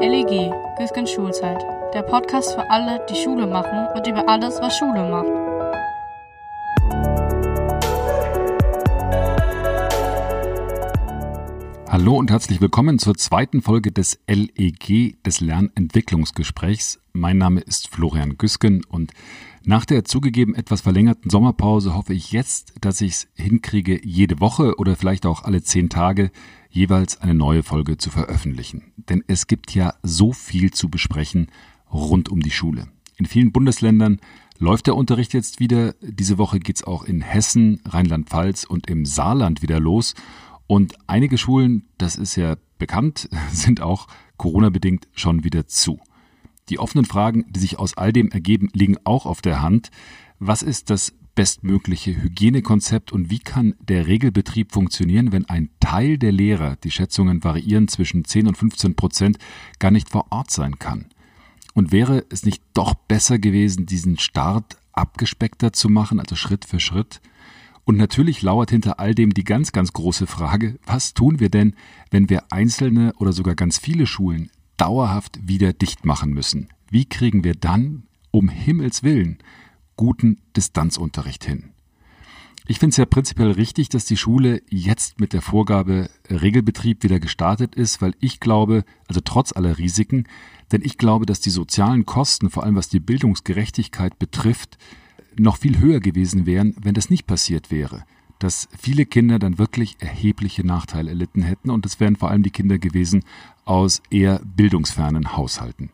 [0.00, 1.64] LEG, Güsken Schulzeit.
[1.94, 5.45] Der Podcast für alle, die Schule machen und über alles, was Schule macht.
[11.98, 17.00] Hallo und herzlich willkommen zur zweiten Folge des LEG, des Lernentwicklungsgesprächs.
[17.14, 19.12] Mein Name ist Florian Güsken und
[19.64, 24.76] nach der zugegeben etwas verlängerten Sommerpause hoffe ich jetzt, dass ich es hinkriege, jede Woche
[24.76, 26.32] oder vielleicht auch alle zehn Tage
[26.68, 28.92] jeweils eine neue Folge zu veröffentlichen.
[28.98, 31.46] Denn es gibt ja so viel zu besprechen
[31.90, 32.88] rund um die Schule.
[33.16, 34.20] In vielen Bundesländern
[34.58, 35.94] läuft der Unterricht jetzt wieder.
[36.02, 40.14] Diese Woche geht's auch in Hessen, Rheinland-Pfalz und im Saarland wieder los.
[40.66, 46.00] Und einige Schulen, das ist ja bekannt, sind auch Corona-bedingt schon wieder zu.
[46.68, 49.90] Die offenen Fragen, die sich aus all dem ergeben, liegen auch auf der Hand.
[50.38, 56.32] Was ist das bestmögliche Hygienekonzept und wie kann der Regelbetrieb funktionieren, wenn ein Teil der
[56.32, 59.38] Lehrer, die Schätzungen variieren zwischen 10 und 15 Prozent,
[59.78, 61.06] gar nicht vor Ort sein kann?
[61.74, 66.80] Und wäre es nicht doch besser gewesen, diesen Start abgespeckter zu machen, also Schritt für
[66.80, 67.20] Schritt?
[67.86, 71.76] Und natürlich lauert hinter all dem die ganz, ganz große Frage, was tun wir denn,
[72.10, 76.68] wenn wir einzelne oder sogar ganz viele Schulen dauerhaft wieder dicht machen müssen?
[76.90, 79.38] Wie kriegen wir dann, um Himmels willen,
[79.94, 81.70] guten Distanzunterricht hin?
[82.66, 87.20] Ich finde es ja prinzipiell richtig, dass die Schule jetzt mit der Vorgabe Regelbetrieb wieder
[87.20, 90.24] gestartet ist, weil ich glaube, also trotz aller Risiken,
[90.72, 94.76] denn ich glaube, dass die sozialen Kosten, vor allem was die Bildungsgerechtigkeit betrifft,
[95.38, 98.04] noch viel höher gewesen wären, wenn das nicht passiert wäre.
[98.38, 102.50] Dass viele Kinder dann wirklich erhebliche Nachteile erlitten hätten und es wären vor allem die
[102.50, 103.24] Kinder gewesen
[103.64, 105.90] aus eher bildungsfernen Haushalten.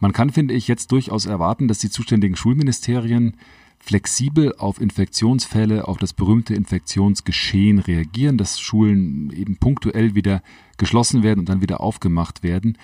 [0.00, 3.36] Man kann, finde ich, jetzt durchaus erwarten, dass die zuständigen Schulministerien
[3.78, 10.42] flexibel auf Infektionsfälle, auf das berühmte Infektionsgeschehen reagieren, dass Schulen eben punktuell wieder
[10.76, 12.78] geschlossen werden und dann wieder aufgemacht werden.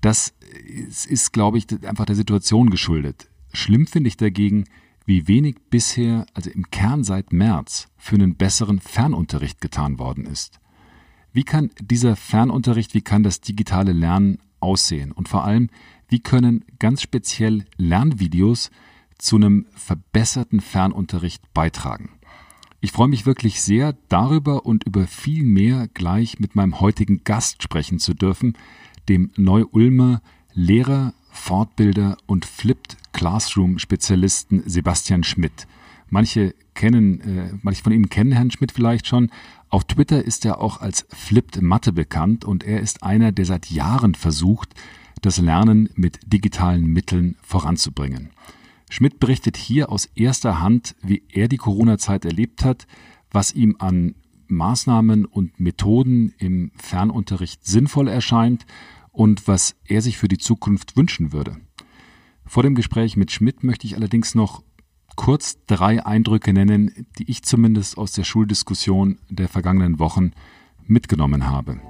[0.00, 0.34] Das
[1.08, 3.28] ist, glaube ich, einfach der Situation geschuldet.
[3.52, 4.64] Schlimm finde ich dagegen,
[5.04, 10.60] wie wenig bisher, also im Kern seit März, für einen besseren Fernunterricht getan worden ist.
[11.32, 15.12] Wie kann dieser Fernunterricht, wie kann das digitale Lernen aussehen?
[15.12, 15.68] Und vor allem,
[16.08, 18.70] wie können ganz speziell Lernvideos
[19.18, 22.10] zu einem verbesserten Fernunterricht beitragen?
[22.80, 27.62] Ich freue mich wirklich sehr, darüber und über viel mehr gleich mit meinem heutigen Gast
[27.62, 28.56] sprechen zu dürfen,
[29.08, 30.22] dem Neu-Ulmer
[30.52, 35.66] Lehrer, Fortbilder und Flipped Classroom-Spezialisten Sebastian Schmidt.
[36.08, 39.30] Manche kennen, äh, manche von Ihnen kennen Herrn Schmidt vielleicht schon.
[39.68, 43.70] Auf Twitter ist er auch als Flipped Mathe bekannt und er ist einer, der seit
[43.70, 44.74] Jahren versucht,
[45.22, 48.30] das Lernen mit digitalen Mitteln voranzubringen.
[48.88, 52.86] Schmidt berichtet hier aus erster Hand, wie er die Corona-Zeit erlebt hat,
[53.32, 54.14] was ihm an
[54.46, 58.66] Maßnahmen und Methoden im Fernunterricht sinnvoll erscheint
[59.14, 61.56] und was er sich für die Zukunft wünschen würde.
[62.44, 64.62] Vor dem Gespräch mit Schmidt möchte ich allerdings noch
[65.16, 70.32] kurz drei Eindrücke nennen, die ich zumindest aus der Schuldiskussion der vergangenen Wochen
[70.86, 71.80] mitgenommen habe.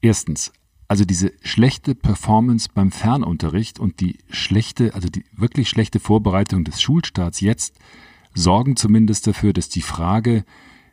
[0.00, 0.52] Erstens,
[0.86, 6.80] also diese schlechte Performance beim Fernunterricht und die schlechte, also die wirklich schlechte Vorbereitung des
[6.82, 7.78] Schulstarts jetzt
[8.34, 10.44] sorgen zumindest dafür, dass die Frage,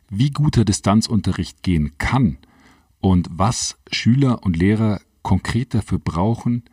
[0.08, 2.38] wie guter Distanzunterricht gehen kann
[3.00, 6.64] und was Schüler und Lehrer konkret dafür brauchen,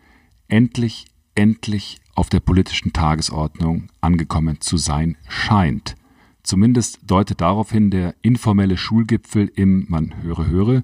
[0.48, 1.06] endlich,
[1.36, 5.96] endlich auf der politischen Tagesordnung angekommen zu sein scheint.
[6.44, 10.84] Zumindest deutet daraufhin der informelle Schulgipfel im, man höre, höre,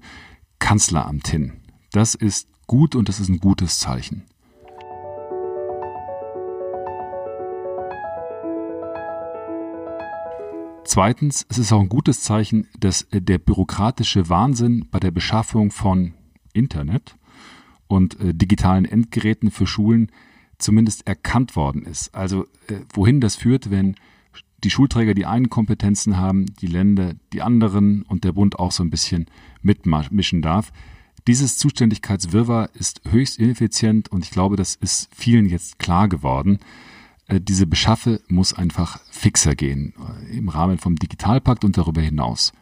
[0.58, 1.52] Kanzleramt hin.
[1.92, 4.24] Das ist gut und das ist ein gutes Zeichen.
[10.92, 16.14] Zweitens, es ist auch ein gutes Zeichen, dass der bürokratische Wahnsinn bei der Beschaffung von
[16.52, 17.14] Internet
[17.86, 20.10] und äh, digitalen Endgeräten für Schulen
[20.58, 22.12] zumindest erkannt worden ist.
[22.12, 23.94] Also äh, wohin das führt, wenn
[24.64, 28.82] die Schulträger die einen Kompetenzen haben, die Länder die anderen und der Bund auch so
[28.82, 29.26] ein bisschen
[29.62, 30.72] mitmischen darf.
[31.28, 36.58] Dieses Zuständigkeitswirrwarr ist höchst ineffizient und ich glaube, das ist vielen jetzt klar geworden.
[37.30, 42.52] Äh, diese Beschaffe muss einfach fixer gehen äh, im Rahmen vom Digitalpakt und darüber hinaus.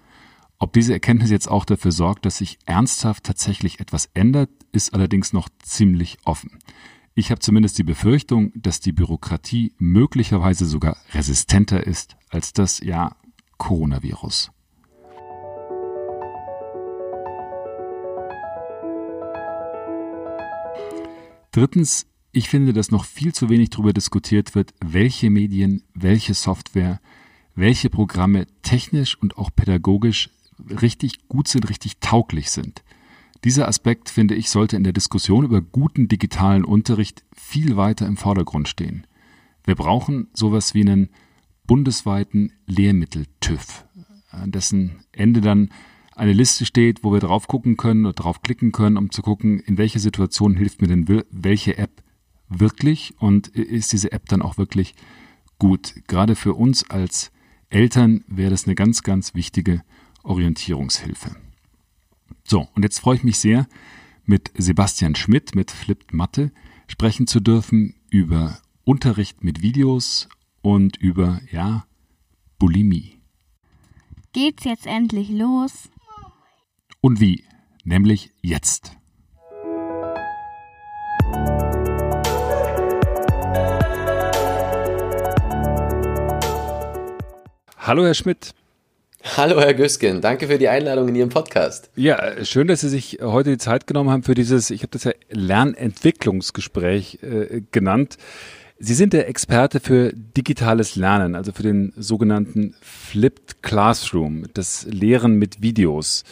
[0.59, 5.33] Ob diese Erkenntnis jetzt auch dafür sorgt, dass sich ernsthaft tatsächlich etwas ändert, ist allerdings
[5.33, 6.59] noch ziemlich offen.
[7.15, 13.17] Ich habe zumindest die Befürchtung, dass die Bürokratie möglicherweise sogar resistenter ist als das ja
[13.57, 14.51] Coronavirus.
[21.51, 22.07] Drittens,
[22.39, 27.01] ich finde, dass noch viel zu wenig darüber diskutiert wird, welche Medien, welche Software,
[27.57, 30.31] welche Programme technisch und auch pädagogisch
[30.81, 32.85] richtig gut sind, richtig tauglich sind.
[33.45, 38.17] Dieser Aspekt, finde ich, sollte in der Diskussion über guten digitalen Unterricht viel weiter im
[38.17, 39.07] Vordergrund stehen.
[39.65, 41.09] Wir brauchen sowas wie einen
[41.67, 43.85] bundesweiten Lehrmittel-TÜV,
[44.31, 45.71] an dessen Ende dann
[46.15, 49.61] eine Liste steht, wo wir drauf gucken können oder drauf klicken können, um zu gucken,
[49.61, 52.03] in welcher Situation hilft mir denn welche App
[52.49, 54.95] wirklich und ist diese App dann auch wirklich
[55.59, 55.95] gut.
[56.07, 57.31] Gerade für uns als
[57.71, 59.83] Eltern wäre das eine ganz, ganz wichtige
[60.23, 61.37] Orientierungshilfe.
[62.45, 63.67] So, und jetzt freue ich mich sehr,
[64.25, 66.53] mit Sebastian Schmidt mit Flipped Mathe
[66.87, 70.29] sprechen zu dürfen über Unterricht mit Videos
[70.63, 71.87] und über, ja,
[72.59, 73.21] Bulimie.
[74.33, 75.91] Geht's jetzt endlich los?
[77.01, 77.45] Und wie?
[77.85, 78.97] Nämlich jetzt.
[87.89, 88.51] Hallo, Herr Schmidt.
[89.39, 90.21] Hallo, Herr Güsken.
[90.21, 91.89] Danke für die Einladung in Ihrem Podcast.
[91.97, 95.05] Ja, schön, dass Sie sich heute die Zeit genommen haben für dieses, ich habe das
[95.05, 98.19] ja Lernentwicklungsgespräch äh, genannt.
[98.79, 105.37] Sie sind der Experte für digitales Lernen, also für den sogenannten Flipped Classroom, das Lehren
[105.37, 106.25] mit Videos.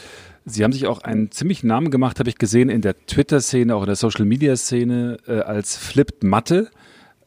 [0.44, 3.80] Sie haben sich auch einen ziemlichen Namen gemacht, habe ich gesehen, in der Twitter-Szene, auch
[3.80, 6.70] in der Social-Media-Szene äh, als Flipped Mathe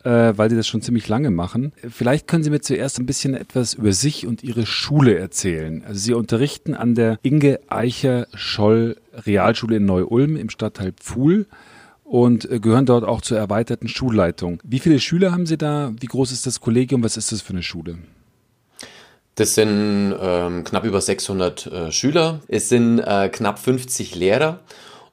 [0.03, 1.73] äh, weil Sie das schon ziemlich lange machen.
[1.89, 5.83] Vielleicht können Sie mir zuerst ein bisschen etwas über sich und Ihre Schule erzählen.
[5.85, 11.47] Also Sie unterrichten an der Inge Eicher Scholl Realschule in Neu-Ulm im Stadtteil Pfuhl
[12.03, 14.61] und äh, gehören dort auch zur erweiterten Schulleitung.
[14.63, 15.91] Wie viele Schüler haben Sie da?
[15.99, 17.03] Wie groß ist das Kollegium?
[17.03, 17.99] Was ist das für eine Schule?
[19.35, 22.41] Das sind ähm, knapp über 600 äh, Schüler.
[22.47, 24.59] Es sind äh, knapp 50 Lehrer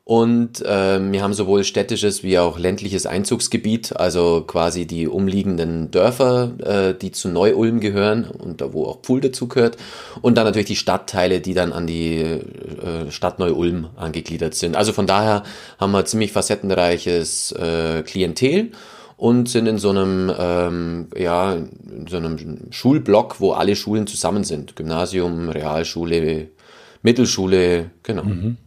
[0.09, 6.53] und äh, wir haben sowohl städtisches wie auch ländliches Einzugsgebiet, also quasi die umliegenden Dörfer,
[6.61, 9.79] äh, die zu Neu-Ulm gehören und da wo auch Pfuhl dazu gehört.
[10.23, 14.77] Und dann natürlich die Stadtteile, die dann an die äh, Stadt Neu-Ulm angegliedert sind.
[14.77, 15.43] Also von daher
[15.81, 18.71] haben wir ziemlich facettenreiches äh, Klientel
[19.17, 22.39] und sind in so einem ähm, ja in so einem
[22.71, 24.77] Schulblock, wo alle Schulen zusammen sind.
[24.77, 26.51] Gymnasium, Realschule,
[27.03, 28.23] Mittelschule, genau.
[28.23, 28.59] Mhm.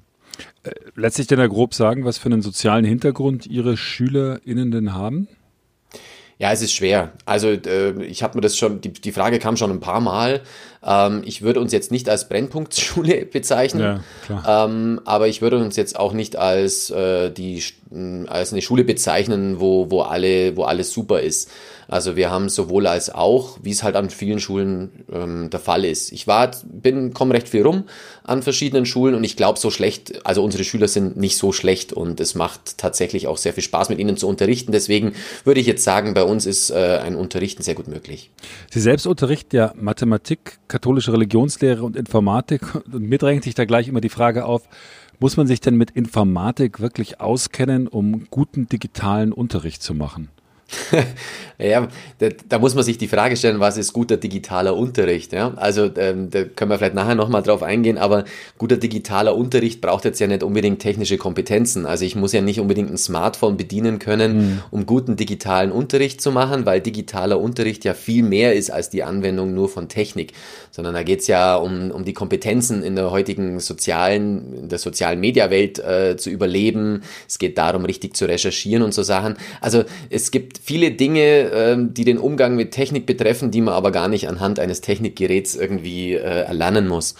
[0.63, 4.93] Äh, lässt sich denn da grob sagen, was für einen sozialen Hintergrund Ihre SchülerInnen denn
[4.93, 5.27] haben?
[6.39, 7.11] Ja, es ist schwer.
[7.25, 10.39] Also äh, ich habe mir das schon, die, die Frage kam schon ein paar Mal.
[10.81, 15.75] Ähm, ich würde uns jetzt nicht als Brennpunktschule bezeichnen, ja, ähm, aber ich würde uns
[15.75, 17.61] jetzt auch nicht als, äh, die,
[18.27, 21.51] als eine Schule bezeichnen, wo, wo, alle, wo alles super ist.
[21.89, 25.83] Also wir haben sowohl als auch, wie es halt an vielen Schulen ähm, der Fall
[25.85, 26.11] ist.
[26.11, 27.85] Ich war, bin, komme recht viel rum
[28.23, 31.91] an verschiedenen Schulen und ich glaube so schlecht, also unsere Schüler sind nicht so schlecht
[31.91, 34.71] und es macht tatsächlich auch sehr viel Spaß mit ihnen zu unterrichten.
[34.71, 35.13] Deswegen
[35.45, 38.29] würde ich jetzt sagen, bei uns ist äh, ein Unterrichten sehr gut möglich.
[38.69, 42.61] Sie selbst unterrichten ja Mathematik, katholische Religionslehre und Informatik
[42.93, 44.61] und mir drängt sich da gleich immer die Frage auf,
[45.17, 50.29] muss man sich denn mit Informatik wirklich auskennen, um guten digitalen Unterricht zu machen?
[51.57, 51.87] ja,
[52.19, 55.33] da, da, muss man sich die Frage stellen, was ist guter digitaler Unterricht?
[55.33, 55.53] Ja?
[55.55, 58.25] Also ähm, da können wir vielleicht nachher nochmal drauf eingehen, aber
[58.57, 61.85] guter digitaler Unterricht braucht jetzt ja nicht unbedingt technische Kompetenzen.
[61.85, 64.61] Also ich muss ja nicht unbedingt ein Smartphone bedienen können, mhm.
[64.71, 69.03] um guten digitalen Unterricht zu machen, weil digitaler Unterricht ja viel mehr ist als die
[69.03, 70.33] Anwendung nur von Technik,
[70.71, 74.79] sondern da geht es ja um, um die Kompetenzen in der heutigen sozialen, in der
[74.79, 77.01] sozialen Mediawelt äh, zu überleben.
[77.27, 79.35] Es geht darum, richtig zu recherchieren und so Sachen.
[79.61, 83.91] Also es gibt viele Dinge, ähm, die den Umgang mit Technik betreffen, die man aber
[83.91, 87.15] gar nicht anhand eines Technikgeräts irgendwie äh, erlernen muss.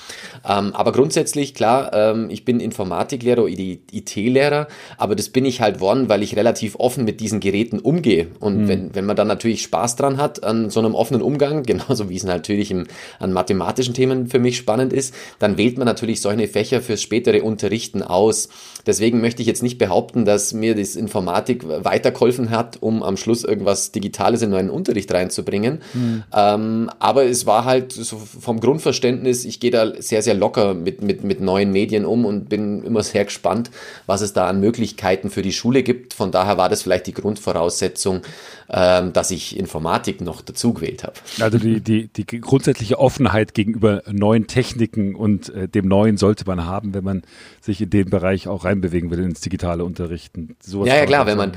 [0.48, 4.68] Ähm, aber grundsätzlich, klar, ähm, ich bin Informatiklehrer oder IT-Lehrer,
[4.98, 8.28] aber das bin ich halt worden, weil ich relativ offen mit diesen Geräten umgehe.
[8.40, 8.68] Und mhm.
[8.68, 12.18] wenn, wenn man dann natürlich Spaß dran hat an so einem offenen Umgang, genauso wie
[12.18, 12.86] es natürlich im,
[13.20, 17.44] an mathematischen Themen für mich spannend ist, dann wählt man natürlich solche Fächer fürs spätere
[17.44, 18.50] Unterrichten aus.
[18.86, 23.29] Deswegen möchte ich jetzt nicht behaupten, dass mir das Informatik weitergeholfen hat, um am Schluss
[23.30, 25.82] Schluss irgendwas Digitales in meinen Unterricht reinzubringen.
[25.94, 26.24] Mhm.
[26.34, 31.04] Ähm, aber es war halt so vom Grundverständnis, ich gehe da sehr, sehr locker mit,
[31.04, 33.70] mit, mit neuen Medien um und bin immer sehr gespannt,
[34.08, 36.16] was es da an Möglichkeiten für die Schule gibt.
[36.16, 38.22] Von daher war das vielleicht die Grundvoraussetzung,
[38.72, 41.14] ähm, dass ich Informatik noch dazu gewählt habe.
[41.40, 46.66] Also die, die, die grundsätzliche Offenheit gegenüber neuen Techniken und äh, dem Neuen sollte man
[46.66, 47.22] haben, wenn man
[47.62, 50.56] sich in den Bereich auch reinbewegen will, ins digitale Unterrichten.
[50.64, 51.52] Sowas ja, ja klar, wenn man,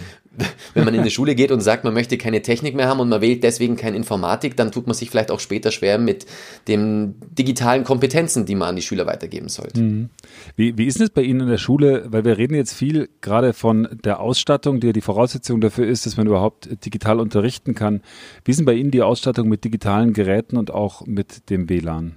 [0.75, 3.09] wenn man in die Schule geht und sagt, man möchte keine Technik mehr haben und
[3.09, 6.27] man wählt deswegen keine Informatik, dann tut man sich vielleicht auch später schwer mit
[6.69, 9.81] den digitalen Kompetenzen, die man an die Schüler weitergeben sollte.
[9.81, 10.11] Mhm.
[10.57, 12.05] Wie, wie ist es bei Ihnen in der Schule?
[12.07, 16.07] Weil wir reden jetzt viel gerade von der Ausstattung, die ja die Voraussetzung dafür ist,
[16.07, 18.03] dass man überhaupt digital unterrichten kann.
[18.45, 22.17] Wie ist denn bei Ihnen die Ausstattung mit digitalen Geräten und auch mit dem WLAN?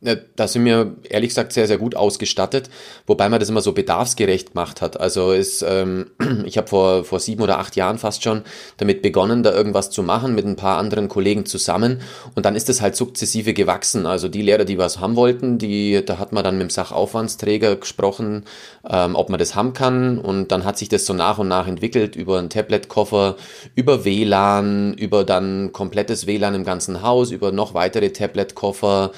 [0.00, 2.70] Da sind wir ehrlich gesagt sehr, sehr gut ausgestattet,
[3.08, 5.00] wobei man das immer so bedarfsgerecht gemacht hat.
[5.00, 6.10] Also ist, ähm,
[6.44, 8.42] ich habe vor, vor sieben oder acht Jahren fast schon
[8.76, 12.00] damit begonnen, da irgendwas zu machen mit ein paar anderen Kollegen zusammen.
[12.36, 14.06] Und dann ist es halt sukzessive gewachsen.
[14.06, 17.74] Also die Lehrer, die was haben wollten, die, da hat man dann mit dem Sachaufwandsträger
[17.74, 18.44] gesprochen,
[18.88, 20.18] ähm, ob man das haben kann.
[20.18, 23.34] Und dann hat sich das so nach und nach entwickelt über einen Tablet-Koffer,
[23.74, 29.10] über WLAN, über dann komplettes WLAN im ganzen Haus, über noch weitere Tablet-Koffer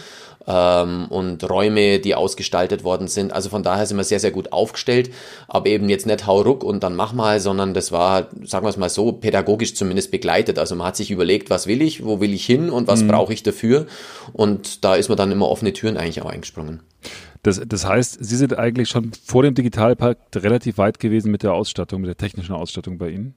[0.51, 3.33] ähm, und Räume, die ausgestaltet worden sind.
[3.33, 5.11] Also von daher sind wir sehr, sehr gut aufgestellt,
[5.49, 8.71] aber eben jetzt nicht hau ruck und dann mach mal, sondern das war, sagen wir
[8.71, 10.59] es mal so, pädagogisch zumindest begleitet.
[10.59, 13.09] Also man hat sich überlegt, was will ich, wo will ich hin und was mhm.
[13.09, 13.87] brauche ich dafür
[14.33, 16.81] und da ist man dann immer offene Türen eigentlich auch eingesprungen.
[17.43, 21.55] Das, das heißt, Sie sind eigentlich schon vor dem Digitalpakt relativ weit gewesen mit der
[21.55, 23.35] Ausstattung, mit der technischen Ausstattung bei Ihnen?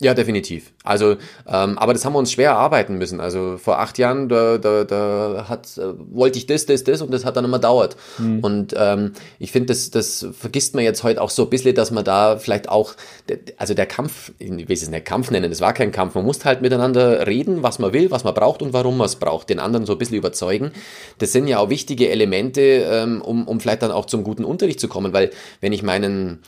[0.00, 0.72] Ja, definitiv.
[0.82, 1.12] Also,
[1.46, 3.20] ähm, aber das haben wir uns schwer erarbeiten müssen.
[3.20, 7.12] Also vor acht Jahren, da, da, da hat, äh, wollte ich das, das, das und
[7.12, 7.96] das hat dann immer dauert.
[8.18, 8.40] Mhm.
[8.40, 11.92] Und ähm, ich finde, das, das vergisst man jetzt heute auch so ein bisschen, dass
[11.92, 12.94] man da vielleicht auch,
[13.58, 16.44] also der Kampf, ich will es nicht Kampf nennen, es war kein Kampf, man muss
[16.44, 19.60] halt miteinander reden, was man will, was man braucht und warum man es braucht, den
[19.60, 20.72] anderen so ein bisschen überzeugen.
[21.18, 24.80] Das sind ja auch wichtige Elemente, ähm, um, um vielleicht dann auch zum guten Unterricht
[24.80, 25.30] zu kommen, weil
[25.60, 26.40] wenn ich meinen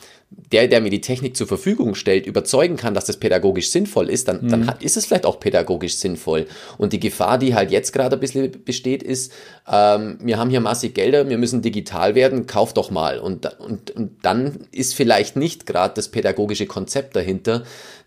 [0.51, 4.27] der, der mir die Technik zur Verfügung stellt, überzeugen kann, dass das pädagogisch sinnvoll ist,
[4.27, 4.49] dann, mhm.
[4.49, 6.47] dann hat, ist es vielleicht auch pädagogisch sinnvoll.
[6.77, 9.31] Und die Gefahr, die halt jetzt gerade ein bisschen besteht, ist,
[9.71, 13.19] ähm, wir haben hier massig Gelder, wir müssen digital werden, kauf doch mal.
[13.19, 17.63] Und, und, und dann ist vielleicht nicht gerade das pädagogische Konzept dahinter,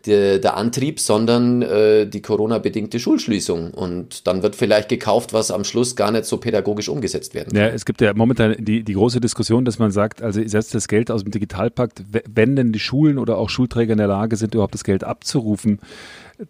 [0.08, 3.72] der, der Antrieb, sondern äh, die Corona-bedingte Schulschließung.
[3.72, 7.62] Und dann wird vielleicht gekauft, was am Schluss gar nicht so pädagogisch umgesetzt werden kann.
[7.62, 10.88] Ja, es gibt ja momentan die, die große Diskussion, dass man sagt, also setzt das
[10.88, 14.54] Geld aus dem Digitalpakt, wenn denn die Schulen oder auch Schulträger in der Lage sind,
[14.54, 15.78] überhaupt das Geld abzurufen.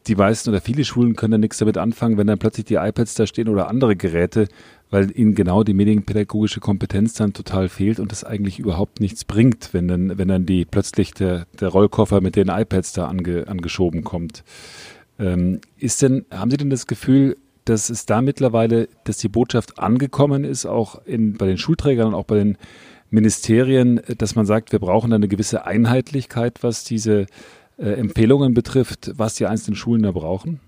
[0.07, 3.15] Die meisten oder viele Schulen können dann nichts damit anfangen, wenn dann plötzlich die iPads
[3.15, 4.49] da stehen oder andere Geräte,
[4.91, 9.71] weil ihnen genau die medienpädagogische Kompetenz dann total fehlt und das eigentlich überhaupt nichts bringt,
[9.73, 14.05] wenn dann, wenn dann die plötzlich der, der Rollkoffer mit den iPads da ange, angeschoben
[14.05, 14.45] kommt.
[15.19, 19.79] Ähm, ist denn, haben Sie denn das Gefühl, dass es da mittlerweile, dass die Botschaft
[19.79, 22.57] angekommen ist, auch in, bei den Schulträgern und auch bei den
[23.11, 27.27] Ministerien, dass man sagt, wir brauchen eine gewisse Einheitlichkeit, was diese
[27.79, 30.61] äh, Empfehlungen betrifft, was die einzelnen Schulen da brauchen?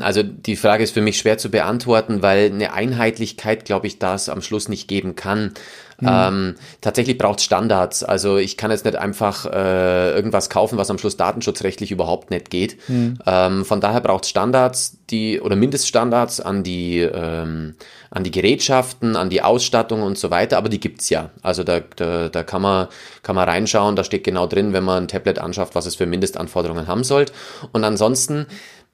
[0.00, 4.28] Also die Frage ist für mich schwer zu beantworten, weil eine Einheitlichkeit, glaube ich, das
[4.28, 5.52] am Schluss nicht geben kann.
[5.98, 6.08] Mhm.
[6.10, 8.04] Ähm, tatsächlich braucht es Standards.
[8.04, 12.50] Also ich kann jetzt nicht einfach äh, irgendwas kaufen, was am Schluss datenschutzrechtlich überhaupt nicht
[12.50, 12.76] geht.
[12.88, 13.18] Mhm.
[13.26, 17.76] Ähm, von daher braucht es Standards, die oder Mindeststandards an die ähm,
[18.10, 20.58] an die Gerätschaften, an die Ausstattung und so weiter.
[20.58, 21.30] Aber die gibt's ja.
[21.42, 22.88] Also da, da, da kann man
[23.22, 23.96] kann man reinschauen.
[23.96, 27.32] Da steht genau drin, wenn man ein Tablet anschafft, was es für Mindestanforderungen haben sollte.
[27.72, 28.46] Und ansonsten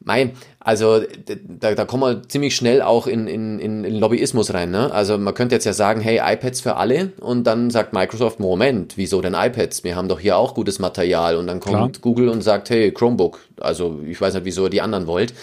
[0.05, 1.01] Mei, also
[1.47, 4.71] da, da kommen wir ziemlich schnell auch in, in, in Lobbyismus rein.
[4.71, 4.93] Ne?
[4.93, 8.97] Also man könnte jetzt ja sagen, hey, iPads für alle und dann sagt Microsoft, Moment,
[8.97, 9.85] wieso denn iPads?
[9.85, 11.91] Wir haben doch hier auch gutes Material und dann kommt Klar.
[12.01, 13.41] Google und sagt, hey, Chromebook.
[13.61, 15.35] Also ich weiß nicht, wieso ihr die anderen wollt.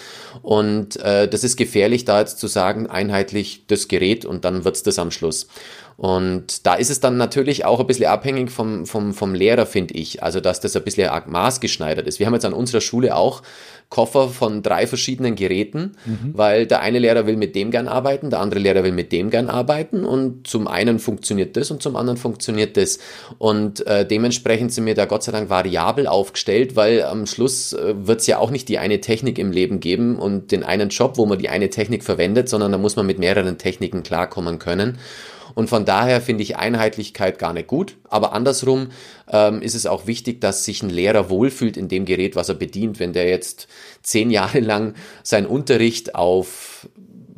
[0.42, 4.82] Und äh, das ist gefährlich, da jetzt zu sagen, einheitlich das Gerät und dann wird's
[4.82, 5.48] das am Schluss.
[6.00, 9.92] Und da ist es dann natürlich auch ein bisschen abhängig vom, vom, vom Lehrer, finde
[9.92, 10.22] ich.
[10.22, 12.18] Also, dass das ein bisschen maßgeschneidert ist.
[12.18, 13.42] Wir haben jetzt an unserer Schule auch
[13.90, 16.30] Koffer von drei verschiedenen Geräten, mhm.
[16.32, 19.28] weil der eine Lehrer will mit dem gern arbeiten, der andere Lehrer will mit dem
[19.28, 22.98] gern arbeiten und zum einen funktioniert das und zum anderen funktioniert das.
[23.36, 27.94] Und äh, dementsprechend sind wir da Gott sei Dank variabel aufgestellt, weil am Schluss äh,
[28.06, 31.18] wird es ja auch nicht die eine Technik im Leben geben und den einen Job,
[31.18, 34.96] wo man die eine Technik verwendet, sondern da muss man mit mehreren Techniken klarkommen können.
[35.60, 37.98] Und von daher finde ich Einheitlichkeit gar nicht gut.
[38.08, 38.92] Aber andersrum
[39.30, 42.54] ähm, ist es auch wichtig, dass sich ein Lehrer wohlfühlt in dem Gerät, was er
[42.54, 42.98] bedient.
[42.98, 43.68] Wenn der jetzt
[44.00, 46.88] zehn Jahre lang seinen Unterricht auf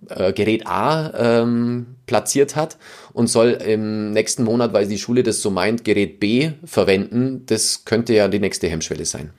[0.08, 2.78] äh, Gerät A ähm, platziert hat
[3.12, 7.84] und soll im nächsten Monat, weil die Schule das so meint, Gerät B verwenden, das
[7.84, 9.30] könnte ja die nächste Hemmschwelle sein.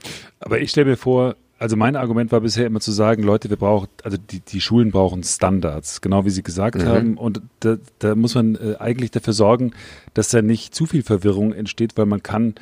[0.42, 3.56] Aber ich stelle mir vor, also mein Argument war bisher immer zu sagen, Leute, wir
[3.56, 6.86] brauchen, also die, die Schulen brauchen Standards, genau wie Sie gesagt mhm.
[6.86, 7.18] haben.
[7.18, 9.72] Und da, da muss man äh, eigentlich dafür sorgen,
[10.14, 12.56] dass da nicht zu viel Verwirrung entsteht, weil man kann,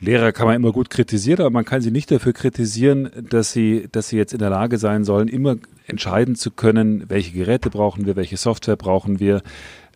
[0.00, 3.88] Lehrer kann man immer gut kritisieren, aber man kann sie nicht dafür kritisieren, dass sie,
[3.90, 5.56] dass sie jetzt in der Lage sein sollen, immer
[5.86, 9.40] entscheiden zu können, welche Geräte brauchen wir, welche Software brauchen wir.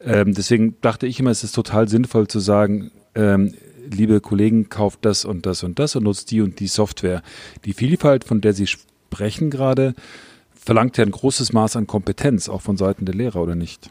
[0.01, 3.53] Ähm, deswegen dachte ich immer, es ist total sinnvoll zu sagen, ähm,
[3.91, 7.23] liebe Kollegen, kauft das und das und das und nutzt die und die Software.
[7.65, 9.95] Die Vielfalt, von der Sie sprechen gerade,
[10.55, 13.91] verlangt ja ein großes Maß an Kompetenz, auch von Seiten der Lehrer, oder nicht?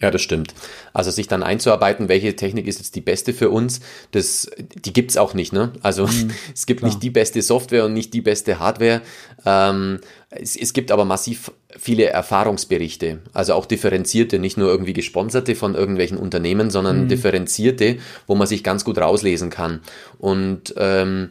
[0.00, 0.54] Ja, das stimmt.
[0.92, 3.80] Also sich dann einzuarbeiten, welche Technik ist jetzt die beste für uns,
[4.12, 5.52] das, die gibt's auch nicht.
[5.52, 5.72] Ne?
[5.82, 6.90] Also mhm, es gibt klar.
[6.90, 9.02] nicht die beste Software und nicht die beste Hardware.
[9.44, 10.00] Ähm,
[10.30, 15.74] es, es gibt aber massiv viele Erfahrungsberichte, also auch differenzierte, nicht nur irgendwie gesponserte von
[15.74, 17.08] irgendwelchen Unternehmen, sondern mhm.
[17.08, 19.80] differenzierte, wo man sich ganz gut rauslesen kann.
[20.18, 21.30] Und ähm,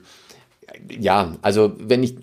[0.99, 2.15] ja, also wenn ich,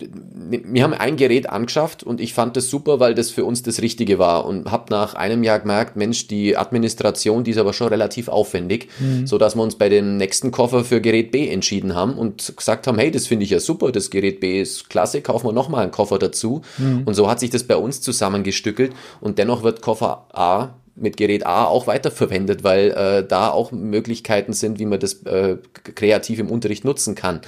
[0.49, 3.81] wir haben ein Gerät angeschafft und ich fand das super, weil das für uns das
[3.81, 7.87] Richtige war und habe nach einem Jahr gemerkt, Mensch, die Administration, die ist aber schon
[7.87, 9.27] relativ aufwendig, mhm.
[9.27, 12.87] so dass wir uns bei dem nächsten Koffer für Gerät B entschieden haben und gesagt
[12.87, 15.83] haben, hey, das finde ich ja super, das Gerät B ist klasse, kaufen wir nochmal
[15.83, 17.03] einen Koffer dazu mhm.
[17.05, 21.45] und so hat sich das bei uns zusammengestückelt und dennoch wird Koffer A mit Gerät
[21.45, 25.57] A auch weiterverwendet, weil äh, da auch Möglichkeiten sind, wie man das äh,
[25.95, 27.41] kreativ im Unterricht nutzen kann.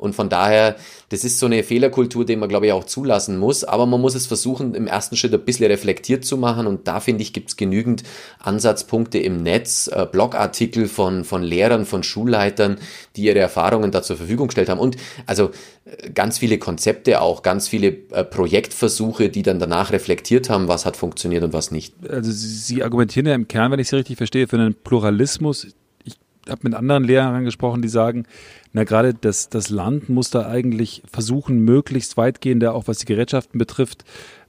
[0.00, 0.76] Und von daher,
[1.10, 3.64] das ist so eine Fehlerkultur, die man, glaube ich, auch zulassen muss.
[3.64, 6.66] Aber man muss es versuchen, im ersten Schritt ein bisschen reflektiert zu machen.
[6.66, 8.02] Und da, finde ich, gibt es genügend
[8.38, 12.78] Ansatzpunkte im Netz, äh, Blogartikel von, von Lehrern, von Schulleitern,
[13.16, 14.80] die ihre Erfahrungen da zur Verfügung gestellt haben.
[14.80, 15.50] Und also
[15.84, 20.86] äh, ganz viele Konzepte auch, ganz viele äh, Projektversuche, die dann danach reflektiert haben, was
[20.86, 21.94] hat funktioniert und was nicht.
[22.08, 25.66] Also Sie argumentieren ja im Kern, wenn ich Sie richtig verstehe, für einen Pluralismus.
[26.04, 26.16] Ich
[26.48, 28.26] habe mit anderen Lehrern gesprochen, die sagen,
[28.72, 33.58] na, gerade das, das Land muss da eigentlich versuchen, möglichst weitgehende, auch was die Gerätschaften
[33.58, 34.04] betrifft,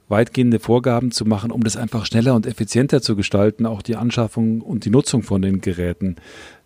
[0.08, 4.60] weitgehende Vorgaben zu machen, um das einfach schneller und effizienter zu gestalten, auch die Anschaffung
[4.60, 6.16] und die Nutzung von den Geräten.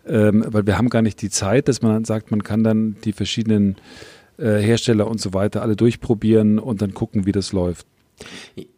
[0.05, 3.13] Ähm, weil wir haben gar nicht die Zeit, dass man sagt, man kann dann die
[3.13, 3.77] verschiedenen
[4.37, 7.87] äh, Hersteller und so weiter alle durchprobieren und dann gucken, wie das läuft.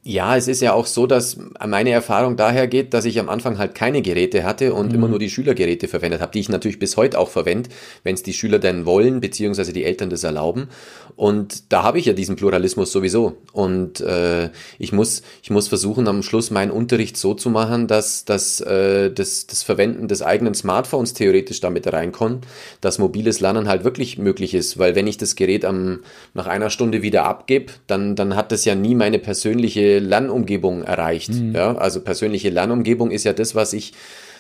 [0.04, 3.58] Ja, es ist ja auch so, dass meine Erfahrung daher geht, dass ich am Anfang
[3.58, 4.96] halt keine Geräte hatte und mhm.
[4.96, 7.70] immer nur die Schülergeräte verwendet habe, die ich natürlich bis heute auch verwende,
[8.04, 10.68] wenn es die Schüler denn wollen, beziehungsweise die Eltern das erlauben.
[11.16, 13.38] Und da habe ich ja diesen Pluralismus sowieso.
[13.54, 18.26] Und äh, ich, muss, ich muss versuchen, am Schluss meinen Unterricht so zu machen, dass,
[18.26, 22.48] dass äh, das, das Verwenden des eigenen Smartphones theoretisch damit reinkommt,
[22.82, 24.80] dass mobiles Lernen halt wirklich möglich ist.
[24.80, 26.00] Weil wenn ich das Gerät am,
[26.34, 31.30] nach einer Stunde wieder abgebe, dann, dann hat das ja nie meine persönliche Lernumgebung erreicht.
[31.30, 31.54] Mhm.
[31.54, 33.94] Ja, also persönliche Lernumgebung ist ja das, was ich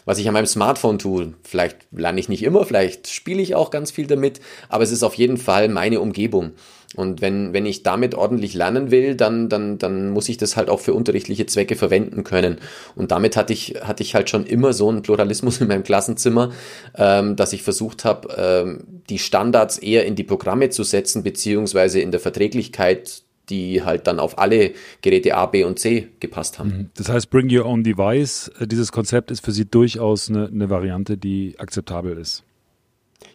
[0.05, 1.33] was ich an meinem Smartphone tue.
[1.43, 5.03] Vielleicht lerne ich nicht immer, vielleicht spiele ich auch ganz viel damit, aber es ist
[5.03, 6.53] auf jeden Fall meine Umgebung.
[6.95, 10.71] Und wenn, wenn ich damit ordentlich lernen will, dann, dann, dann muss ich das halt
[10.71, 12.57] auch für unterrichtliche Zwecke verwenden können.
[12.95, 16.51] Und damit hatte ich, hatte ich halt schon immer so einen Pluralismus in meinem Klassenzimmer,
[16.97, 21.99] ähm, dass ich versucht habe, ähm, die Standards eher in die Programme zu setzen, beziehungsweise
[21.99, 26.69] in der Verträglichkeit die halt dann auf alle Geräte A, B und C gepasst haben.
[26.69, 26.89] Mhm.
[26.95, 30.69] Das heißt, Bring Your Own Device, äh, dieses Konzept ist für Sie durchaus eine, eine
[30.69, 32.43] Variante, die akzeptabel ist.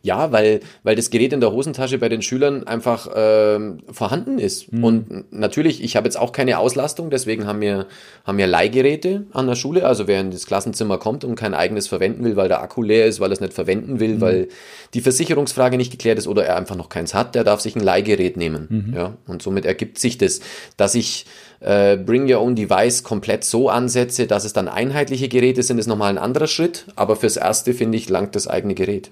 [0.03, 4.70] Ja, weil, weil das Gerät in der Hosentasche bei den Schülern einfach ähm, vorhanden ist.
[4.73, 4.85] Mhm.
[4.85, 7.87] Und natürlich, ich habe jetzt auch keine Auslastung, deswegen haben wir,
[8.25, 9.87] haben wir Leihgeräte an der Schule.
[9.87, 13.07] Also wer in das Klassenzimmer kommt und kein eigenes verwenden will, weil der Akku leer
[13.07, 14.20] ist, weil er es nicht verwenden will, mhm.
[14.20, 14.49] weil
[14.92, 17.83] die Versicherungsfrage nicht geklärt ist oder er einfach noch keins hat, der darf sich ein
[17.83, 18.87] Leihgerät nehmen.
[18.88, 18.94] Mhm.
[18.94, 20.40] Ja, und somit ergibt sich das,
[20.77, 21.25] dass ich
[21.61, 25.87] äh, Bring Your Own Device komplett so ansetze, dass es dann einheitliche Geräte sind, ist
[25.87, 26.87] nochmal ein anderer Schritt.
[26.97, 29.11] Aber fürs Erste, finde ich, langt das eigene Gerät.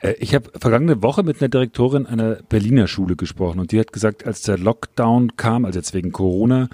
[0.00, 3.92] Äh, ich habe vergangene Woche mit einer Direktorin einer Berliner Schule gesprochen und die hat
[3.92, 6.68] gesagt, als der Lockdown kam, also jetzt wegen Corona,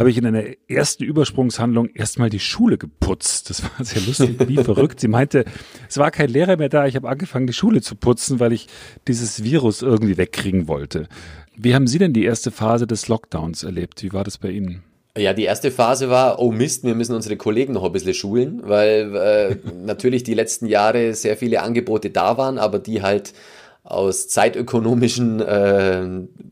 [0.00, 3.50] habe ich in einer ersten Übersprungshandlung erstmal die Schule geputzt.
[3.50, 4.98] Das war sehr lustig, wie verrückt.
[4.98, 5.44] Sie meinte,
[5.90, 6.86] es war kein Lehrer mehr da.
[6.86, 8.66] Ich habe angefangen, die Schule zu putzen, weil ich
[9.08, 11.06] dieses Virus irgendwie wegkriegen wollte.
[11.62, 14.02] Wie haben Sie denn die erste Phase des Lockdowns erlebt?
[14.02, 14.82] Wie war das bei Ihnen?
[15.18, 18.62] Ja, die erste Phase war, oh Mist, wir müssen unsere Kollegen noch ein bisschen schulen,
[18.64, 23.34] weil äh, natürlich die letzten Jahre sehr viele Angebote da waren, aber die halt
[23.82, 26.06] aus zeitökonomischen äh,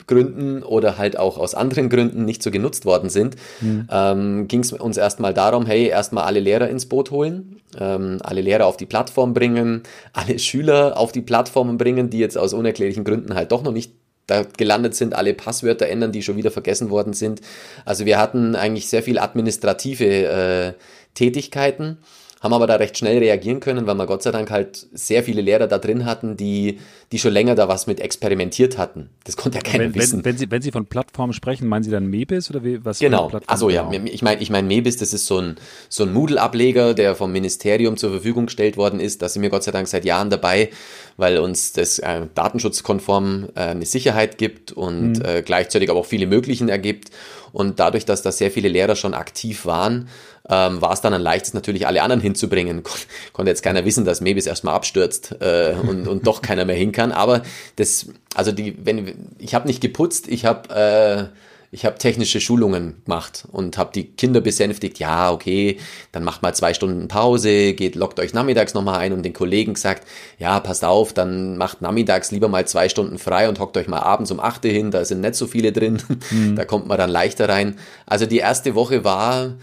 [0.06, 3.88] Gründen oder halt auch aus anderen Gründen nicht so genutzt worden sind, mhm.
[3.90, 8.42] ähm, ging es uns erstmal darum, hey, erstmal alle Lehrer ins Boot holen, ähm, alle
[8.42, 13.04] Lehrer auf die Plattform bringen, alle Schüler auf die Plattformen bringen, die jetzt aus unerklärlichen
[13.04, 13.92] Gründen halt doch noch nicht
[14.28, 17.40] da gelandet sind, alle Passwörter ändern, die schon wieder vergessen worden sind.
[17.84, 20.72] Also wir hatten eigentlich sehr viel administrative äh,
[21.14, 21.98] Tätigkeiten
[22.40, 25.42] haben aber da recht schnell reagieren können, weil wir Gott sei Dank halt sehr viele
[25.42, 26.78] Lehrer da drin hatten, die,
[27.10, 29.10] die schon länger da was mit experimentiert hatten.
[29.24, 30.18] Das konnte ja keiner wenn, wissen.
[30.18, 33.00] Wenn, wenn, Sie, wenn Sie von Plattformen sprechen, meinen Sie dann Mebis oder wie, was?
[33.00, 33.30] Genau.
[33.46, 35.56] Also ja, ich meine, ich meine Mebis, das ist so ein,
[35.88, 39.20] so ein Moodle-Ableger, der vom Ministerium zur Verfügung gestellt worden ist.
[39.22, 40.70] Da sind wir Gott sei Dank seit Jahren dabei,
[41.16, 45.24] weil uns das äh, datenschutzkonform äh, eine Sicherheit gibt und mhm.
[45.24, 47.10] äh, gleichzeitig aber auch viele Möglichen ergibt.
[47.52, 50.08] Und dadurch, dass da sehr viele Lehrer schon aktiv waren,
[50.48, 52.82] ähm, war es dann ein leichtes, natürlich alle anderen hinzubringen.
[52.82, 52.98] Kon
[53.32, 56.92] konnte jetzt keiner wissen, dass Mebis erstmal abstürzt äh, und, und doch keiner mehr hin
[56.92, 57.12] kann.
[57.12, 57.42] Aber
[57.76, 61.36] das, also die, wenn ich habe nicht geputzt, ich habe äh,
[61.70, 65.78] ich habe technische Schulungen gemacht und habe die Kinder besänftigt, ja, okay,
[66.12, 69.74] dann macht mal zwei Stunden Pause, geht, lockt euch nachmittags nochmal ein und den Kollegen
[69.74, 70.06] gesagt,
[70.38, 74.00] ja, passt auf, dann macht nachmittags lieber mal zwei Stunden frei und hockt euch mal
[74.00, 76.56] abends um achte hin, da sind nicht so viele drin, mhm.
[76.56, 77.78] da kommt man dann leichter rein.
[78.06, 79.54] Also die erste Woche war,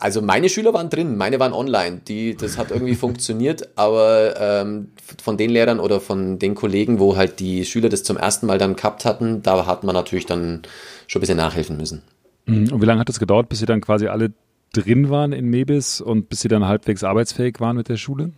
[0.00, 2.00] also meine Schüler waren drin, meine waren online.
[2.08, 4.88] Die, das hat irgendwie funktioniert, aber ähm,
[5.22, 8.58] von den Lehrern oder von den Kollegen, wo halt die Schüler das zum ersten Mal
[8.58, 10.62] dann gehabt hatten, da hat man natürlich dann
[11.06, 12.02] schon ein bisschen nachhelfen müssen.
[12.46, 12.72] Mhm.
[12.72, 14.32] Und wie lange hat es gedauert, bis Sie dann quasi alle
[14.72, 18.32] drin waren in Mebis und bis Sie dann halbwegs arbeitsfähig waren mit der Schule?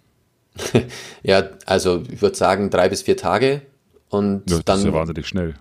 [1.23, 3.63] ja, also ich würde sagen drei bis vier Tage.
[4.09, 5.55] Und ja, das dann, ist ja wahnsinnig schnell.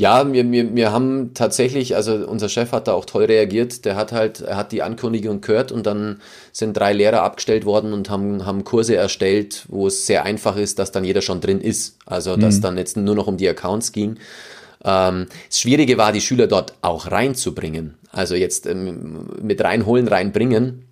[0.00, 3.84] Ja, wir, wir, wir haben tatsächlich, also unser Chef hat da auch toll reagiert.
[3.84, 7.92] Der hat halt, er hat die Ankündigung gehört und dann sind drei Lehrer abgestellt worden
[7.92, 11.60] und haben, haben Kurse erstellt, wo es sehr einfach ist, dass dann jeder schon drin
[11.60, 11.98] ist.
[12.06, 12.62] Also, dass mhm.
[12.62, 14.16] dann jetzt nur noch um die Accounts ging.
[14.82, 17.96] Ähm, das Schwierige war, die Schüler dort auch reinzubringen.
[18.10, 20.86] Also jetzt ähm, mit reinholen, reinbringen.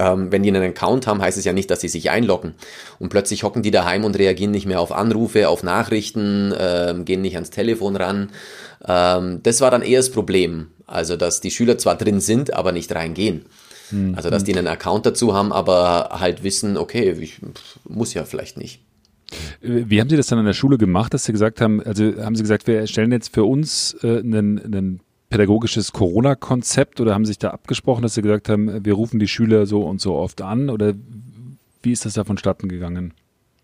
[0.00, 2.54] Ähm, wenn die einen Account haben, heißt es ja nicht, dass sie sich einloggen.
[2.98, 7.20] Und plötzlich hocken die daheim und reagieren nicht mehr auf Anrufe, auf Nachrichten, ähm, gehen
[7.20, 8.30] nicht ans Telefon ran.
[8.86, 10.68] Ähm, das war dann eher das Problem.
[10.86, 13.44] Also, dass die Schüler zwar drin sind, aber nicht reingehen.
[13.90, 14.14] Hm.
[14.14, 17.40] Also, dass die einen Account dazu haben, aber halt wissen, okay, ich
[17.86, 18.80] muss ja vielleicht nicht.
[19.60, 22.36] Wie haben Sie das dann an der Schule gemacht, dass Sie gesagt haben, also haben
[22.36, 27.38] Sie gesagt, wir erstellen jetzt für uns äh, einen, einen pädagogisches Corona-Konzept oder haben sich
[27.38, 30.68] da abgesprochen, dass Sie gesagt haben, wir rufen die Schüler so und so oft an
[30.68, 30.92] oder
[31.82, 33.14] wie ist das da vonstatten gegangen?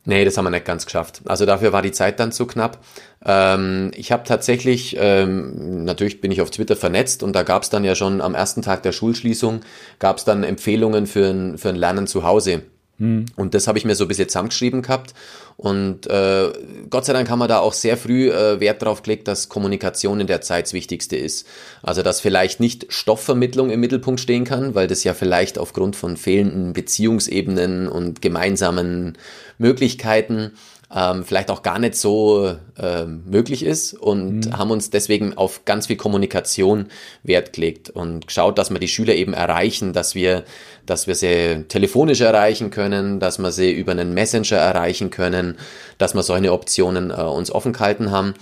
[0.08, 1.22] Nee, das haben wir nicht ganz geschafft.
[1.24, 2.78] Also dafür war die Zeit dann zu knapp.
[3.24, 7.70] Ähm, ich habe tatsächlich, ähm, natürlich bin ich auf Twitter vernetzt und da gab es
[7.70, 9.62] dann ja schon am ersten Tag der Schulschließung,
[9.98, 12.62] gab es dann Empfehlungen für ein, für ein Lernen zu Hause.
[12.98, 13.26] Mhm.
[13.36, 15.14] Und das habe ich mir so ein bisschen zusammengeschrieben gehabt.
[15.56, 16.52] Und äh,
[16.90, 20.20] Gott sei Dank haben wir da auch sehr früh äh, Wert drauf gelegt, dass Kommunikation
[20.20, 21.46] in der Zeit das Wichtigste ist.
[21.82, 26.16] Also dass vielleicht nicht Stoffvermittlung im Mittelpunkt stehen kann, weil das ja vielleicht aufgrund von
[26.16, 29.16] fehlenden Beziehungsebenen und gemeinsamen
[29.58, 30.52] Möglichkeiten
[30.94, 34.56] ähm, vielleicht auch gar nicht so äh, möglich ist und mhm.
[34.56, 36.86] haben uns deswegen auf ganz viel Kommunikation
[37.24, 40.44] Wert gelegt und geschaut, dass wir die Schüler eben erreichen, dass wir,
[40.86, 45.58] dass wir sie telefonisch erreichen können, dass wir sie über einen Messenger erreichen können,
[45.98, 48.34] dass wir solche Optionen äh, uns offen gehalten haben,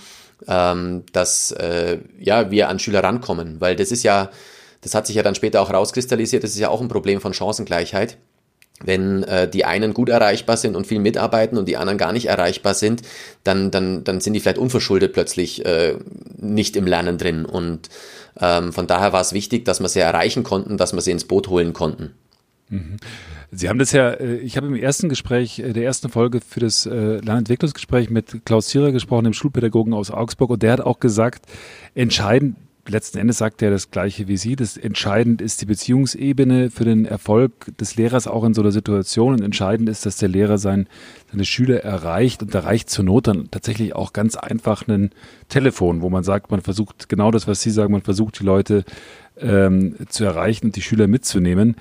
[0.47, 4.29] ähm, dass äh, ja wir an Schüler rankommen, weil das ist ja,
[4.81, 7.33] das hat sich ja dann später auch rauskristallisiert, das ist ja auch ein Problem von
[7.33, 8.17] Chancengleichheit
[8.83, 12.25] wenn äh, die einen gut erreichbar sind und viel mitarbeiten und die anderen gar nicht
[12.27, 13.03] erreichbar sind,
[13.43, 15.95] dann, dann, dann sind die vielleicht unverschuldet plötzlich äh,
[16.37, 17.45] nicht im Lernen drin.
[17.45, 17.89] Und
[18.39, 21.25] ähm, von daher war es wichtig, dass wir sie erreichen konnten, dass wir sie ins
[21.25, 22.15] Boot holen konnten.
[23.51, 26.59] Sie haben das ja, äh, ich habe im ersten Gespräch, äh, der ersten Folge für
[26.59, 30.99] das äh, Lernentwicklungsgespräch mit Klaus Zierer gesprochen, dem Schulpädagogen aus Augsburg, und der hat auch
[30.99, 31.45] gesagt,
[31.93, 32.55] entscheidend
[32.87, 34.55] letzten Endes sagt er das Gleiche wie Sie.
[34.55, 39.33] Das entscheidend ist die Beziehungsebene für den Erfolg des Lehrers auch in so einer Situation.
[39.33, 40.87] Und entscheidend ist, dass der Lehrer sein,
[41.31, 45.11] seine Schüler erreicht und erreicht zur Not dann tatsächlich auch ganz einfach ein
[45.49, 48.83] Telefon, wo man sagt, man versucht genau das, was Sie sagen, man versucht die Leute
[49.39, 51.75] ähm, zu erreichen und die Schüler mitzunehmen.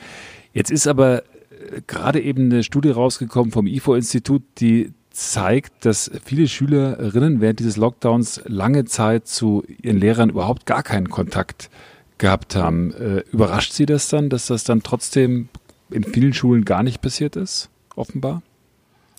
[0.55, 6.49] Jetzt ist aber äh, gerade eben eine Studie rausgekommen vom IFO-Institut, die zeigt, dass viele
[6.49, 11.71] Schülerinnen während dieses Lockdowns lange Zeit zu ihren Lehrern überhaupt gar keinen Kontakt
[12.19, 12.93] gehabt haben.
[12.95, 15.49] Äh, überrascht Sie das dann, dass das dann trotzdem
[15.91, 18.43] in vielen Schulen gar nicht passiert ist, offenbar?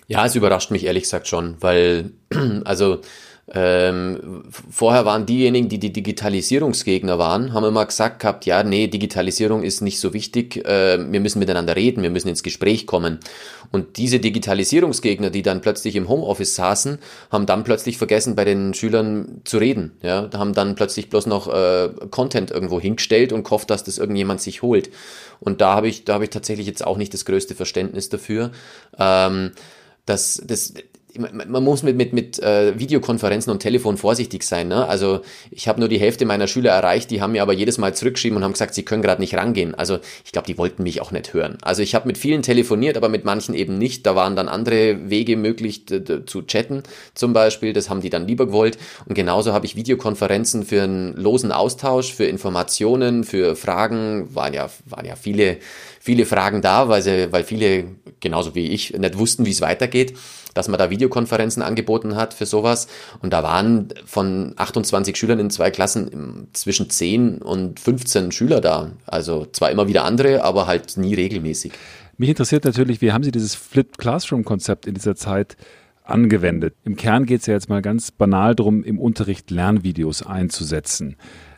[0.07, 2.11] Ja, es überrascht mich ehrlich gesagt schon, weil,
[2.65, 3.01] also
[3.53, 9.61] ähm, vorher waren diejenigen, die die Digitalisierungsgegner waren, haben immer gesagt gehabt, ja, nee, Digitalisierung
[9.61, 13.19] ist nicht so wichtig, äh, wir müssen miteinander reden, wir müssen ins Gespräch kommen.
[13.71, 16.97] Und diese Digitalisierungsgegner, die dann plötzlich im Homeoffice saßen,
[17.31, 19.91] haben dann plötzlich vergessen, bei den Schülern zu reden.
[20.01, 24.41] Ja, haben dann plötzlich bloß noch äh, Content irgendwo hingestellt und gehofft, dass das irgendjemand
[24.41, 24.89] sich holt.
[25.39, 28.51] Und da habe ich, da habe ich tatsächlich jetzt auch nicht das größte Verständnis dafür.
[28.97, 29.51] Ähm,
[30.07, 30.73] das, das,
[31.19, 34.67] man muss mit, mit, mit äh, Videokonferenzen und Telefon vorsichtig sein.
[34.67, 34.87] Ne?
[34.87, 37.95] Also ich habe nur die Hälfte meiner Schüler erreicht, die haben mir aber jedes Mal
[37.95, 39.75] zurückgeschrieben und haben gesagt, sie können gerade nicht rangehen.
[39.75, 41.57] Also ich glaube, die wollten mich auch nicht hören.
[41.61, 44.05] Also ich habe mit vielen telefoniert, aber mit manchen eben nicht.
[44.05, 47.73] Da waren dann andere Wege möglich zu chatten zum Beispiel.
[47.73, 48.77] Das haben die dann lieber gewollt.
[49.05, 54.33] Und genauso habe ich Videokonferenzen für einen losen Austausch, für Informationen, für Fragen.
[54.35, 55.57] Waren ja, waren ja viele
[56.05, 57.85] viele Fragen da, weil, sie, weil viele,
[58.19, 60.13] genauso wie ich, nicht wussten, wie es weitergeht,
[60.53, 62.87] dass man da Videokonferenzen angeboten hat für sowas.
[63.23, 68.91] Und da waren von 28 Schülern in zwei Klassen zwischen 10 und 15 Schüler da.
[69.07, 71.71] Also zwar immer wieder andere, aber halt nie regelmäßig.
[72.17, 75.57] Mich interessiert natürlich, wie haben Sie dieses Flipped Classroom-Konzept in dieser Zeit
[76.03, 76.75] angewendet?
[76.83, 81.17] Im Kern geht es ja jetzt mal ganz banal darum, im Unterricht Lernvideos einzusetzen.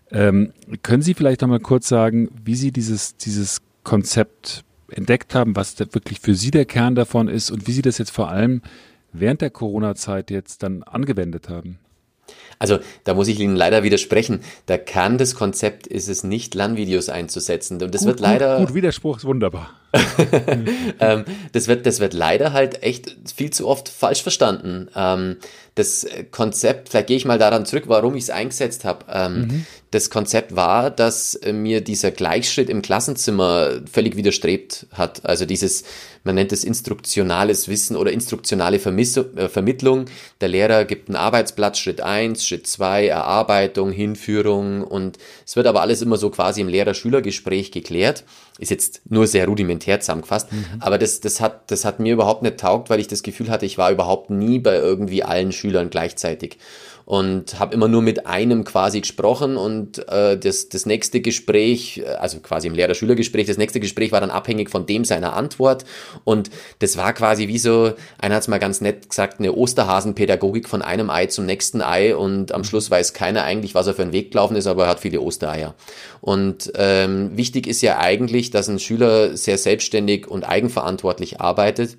[0.09, 5.55] Ähm, können Sie vielleicht noch mal kurz sagen, wie Sie dieses, dieses Konzept entdeckt haben,
[5.55, 8.29] was da wirklich für Sie der Kern davon ist und wie Sie das jetzt vor
[8.29, 8.61] allem
[9.13, 11.79] während der Corona-Zeit jetzt dann angewendet haben?
[12.59, 14.41] Also da muss ich Ihnen leider widersprechen.
[14.67, 17.81] Der Kern des Konzepts ist es nicht, Lernvideos einzusetzen.
[17.81, 18.57] Und das gut, wird leider.
[18.57, 19.69] Gut, gut, Widerspruch ist wunderbar.
[20.99, 21.23] ähm,
[21.53, 24.89] das, wird, das wird leider halt echt viel zu oft falsch verstanden.
[25.77, 29.05] Das Konzept, vielleicht gehe ich mal daran zurück, warum ich es eingesetzt habe.
[29.11, 29.65] Ähm, mhm.
[29.91, 35.23] Das Konzept war, dass mir dieser Gleichschritt im Klassenzimmer völlig widerstrebt hat.
[35.23, 35.83] Also dieses,
[36.23, 40.05] man nennt es instruktionales Wissen oder instruktionale Vermiss äh, Vermittlung.
[40.41, 45.81] Der Lehrer gibt einen Arbeitsplatz, Schritt eins, Schritt zwei, Erarbeitung, Hinführung und es wird aber
[45.81, 48.23] alles immer so quasi im Lehrer-Schüler-Gespräch geklärt
[48.59, 50.65] ist jetzt nur sehr rudimentär zusammengefasst, mhm.
[50.79, 53.65] aber das, das, hat, das hat mir überhaupt nicht taugt, weil ich das Gefühl hatte,
[53.65, 56.57] ich war überhaupt nie bei irgendwie allen Schülern gleichzeitig
[57.07, 62.41] und habe immer nur mit einem quasi gesprochen und äh, das, das nächste Gespräch, also
[62.41, 65.85] quasi im Lehrer-Schüler-Gespräch, das nächste Gespräch war dann abhängig von dem seiner Antwort
[66.25, 70.67] und das war quasi wie so, einer hat es mal ganz nett gesagt, eine Osterhasenpädagogik
[70.67, 74.01] von einem Ei zum nächsten Ei und am Schluss weiß keiner eigentlich, was er für
[74.01, 75.75] einen Weg gelaufen ist, aber er hat viele Ostereier.
[76.19, 81.95] Und ähm, wichtig ist ja eigentlich, dass ein Schüler sehr selbstständig und eigenverantwortlich arbeitet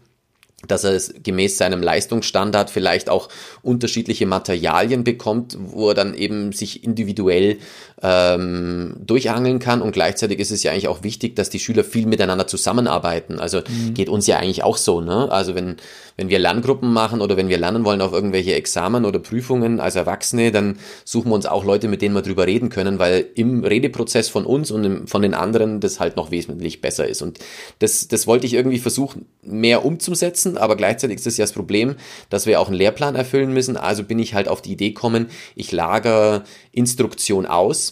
[0.71, 3.29] dass er gemäß seinem Leistungsstandard vielleicht auch
[3.63, 7.59] unterschiedliche Materialien bekommt, wo er dann eben sich individuell
[8.03, 9.83] ähm, durchangeln kann.
[9.83, 13.41] Und gleichzeitig ist es ja eigentlich auch wichtig, dass die Schüler viel miteinander zusammenarbeiten.
[13.41, 13.95] Also mhm.
[13.95, 15.01] geht uns ja eigentlich auch so.
[15.01, 15.31] Ne?
[15.33, 15.77] Also wenn,
[16.17, 19.97] wenn wir Lerngruppen machen oder wenn wir lernen wollen auf irgendwelche Examen oder Prüfungen als
[19.97, 23.65] Erwachsene, dann suchen wir uns auch Leute, mit denen wir drüber reden können, weil im
[23.65, 27.23] Redeprozess von uns und von den anderen das halt noch wesentlich besser ist.
[27.23, 27.39] Und
[27.79, 31.97] das, das wollte ich irgendwie versuchen, mehr umzusetzen aber gleichzeitig ist es ja das Problem,
[32.31, 33.77] dass wir auch einen Lehrplan erfüllen müssen.
[33.77, 37.88] Also bin ich halt auf die Idee gekommen, ich lagere Instruktion aus,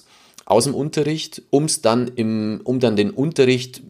[0.46, 3.82] aus dem Unterricht, um's dann im, um dann den Unterricht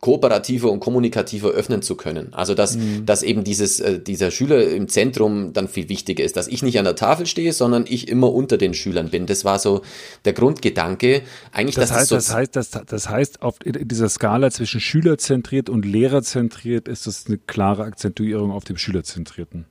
[0.00, 2.32] kooperativer und kommunikativer öffnen zu können.
[2.32, 3.06] Also dass, mhm.
[3.06, 6.78] dass eben dieses, äh, dieser Schüler im Zentrum dann viel wichtiger ist, dass ich nicht
[6.78, 9.26] an der Tafel stehe, sondern ich immer unter den Schülern bin.
[9.26, 9.80] Das war so
[10.26, 11.22] der Grundgedanke.
[11.50, 15.86] Eigentlich, das heißt, so das heißt, das, das heißt, auf dieser Skala zwischen Schülerzentriert und
[15.86, 19.64] Lehrerzentriert ist das eine klare Akzentuierung auf dem Schülerzentrierten.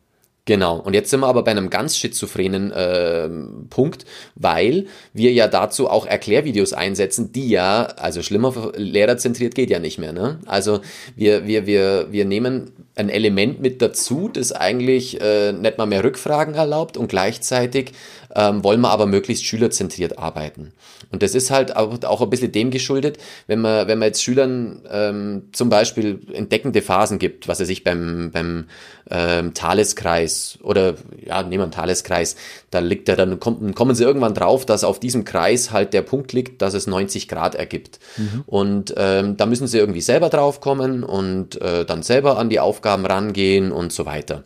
[0.46, 0.78] Genau.
[0.78, 3.28] Und jetzt sind wir aber bei einem ganz schizophrenen äh,
[3.72, 4.06] Punkt,
[4.36, 9.98] weil wir ja dazu auch Erklärvideos einsetzen, die ja, also schlimmer lehrerzentriert geht ja nicht
[9.98, 10.14] mehr.
[10.14, 10.40] Ne?
[10.46, 10.82] Also
[11.16, 16.04] wir, wir, wir, wir nehmen ein Element mit dazu, das eigentlich äh, nicht mal mehr
[16.04, 17.94] Rückfragen erlaubt und gleichzeitig
[18.36, 20.74] ähm, wollen wir aber möglichst schülerzentriert arbeiten.
[21.12, 23.17] Und das ist halt auch, auch ein bisschen dem geschuldet,
[23.48, 27.84] wenn man, wenn man jetzt Schülern ähm, zum Beispiel entdeckende Phasen gibt, was er sich
[27.84, 28.65] beim, beim
[29.10, 30.95] ähm, Thaleskreis oder
[31.26, 32.36] ja, nehmen wir einen Thaleskreis,
[32.71, 36.02] da liegt er, dann kommt, kommen sie irgendwann drauf, dass auf diesem Kreis halt der
[36.02, 38.00] Punkt liegt, dass es 90 Grad ergibt.
[38.17, 38.43] Mhm.
[38.45, 43.06] Und ähm, da müssen sie irgendwie selber draufkommen und äh, dann selber an die Aufgaben
[43.06, 44.43] rangehen und so weiter.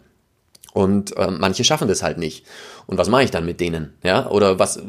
[0.74, 2.46] Und äh, manche schaffen das halt nicht.
[2.86, 3.94] Und was mache ich dann mit denen?
[4.04, 4.80] Ja, oder was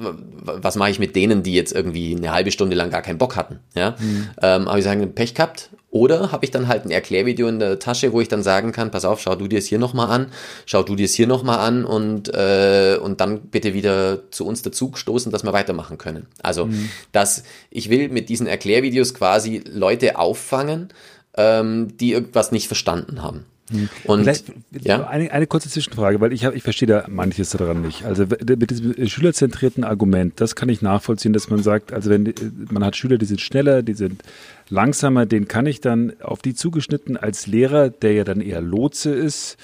[0.42, 3.36] was mache ich mit denen, die jetzt irgendwie eine halbe Stunde lang gar keinen Bock
[3.36, 3.60] hatten?
[3.74, 4.28] Ja, mhm.
[4.42, 5.70] ähm, habe ich sagen Pech gehabt?
[5.92, 8.92] Oder habe ich dann halt ein Erklärvideo in der Tasche, wo ich dann sagen kann,
[8.92, 10.26] pass auf, schau du dir es hier nochmal an,
[10.64, 14.62] schau du dir es hier nochmal an und, äh, und dann bitte wieder zu uns
[14.62, 16.26] dazu stoßen, dass wir weitermachen können.
[16.42, 16.90] Also, mhm.
[17.10, 20.90] dass ich will mit diesen Erklärvideos quasi Leute auffangen,
[21.36, 23.46] ähm, die irgendwas nicht verstanden haben.
[23.70, 23.88] Hm.
[24.04, 24.52] Und Vielleicht,
[24.82, 25.06] ja?
[25.06, 28.04] eine, eine kurze Zwischenfrage, weil ich, hab, ich verstehe da manches daran nicht.
[28.04, 32.34] Also mit diesem schülerzentrierten Argument, das kann ich nachvollziehen, dass man sagt, also wenn
[32.70, 34.22] man hat Schüler, die sind schneller, die sind
[34.68, 39.10] langsamer, den kann ich dann auf die zugeschnitten als Lehrer, der ja dann eher Lotse
[39.12, 39.56] ist,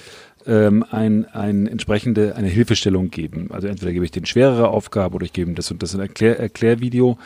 [0.45, 3.49] ähm, ein, ein entsprechende eine Hilfestellung geben.
[3.51, 5.99] Also entweder gebe ich den schwerere Aufgabe oder ich gebe ihm das und das ein
[5.99, 7.17] Erklär, Erklärvideo.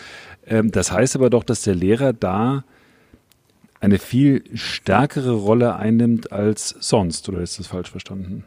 [0.48, 2.63] Ähm, das heißt aber doch, dass der Lehrer da
[3.82, 8.46] eine viel stärkere Rolle einnimmt als sonst, oder ist das falsch verstanden?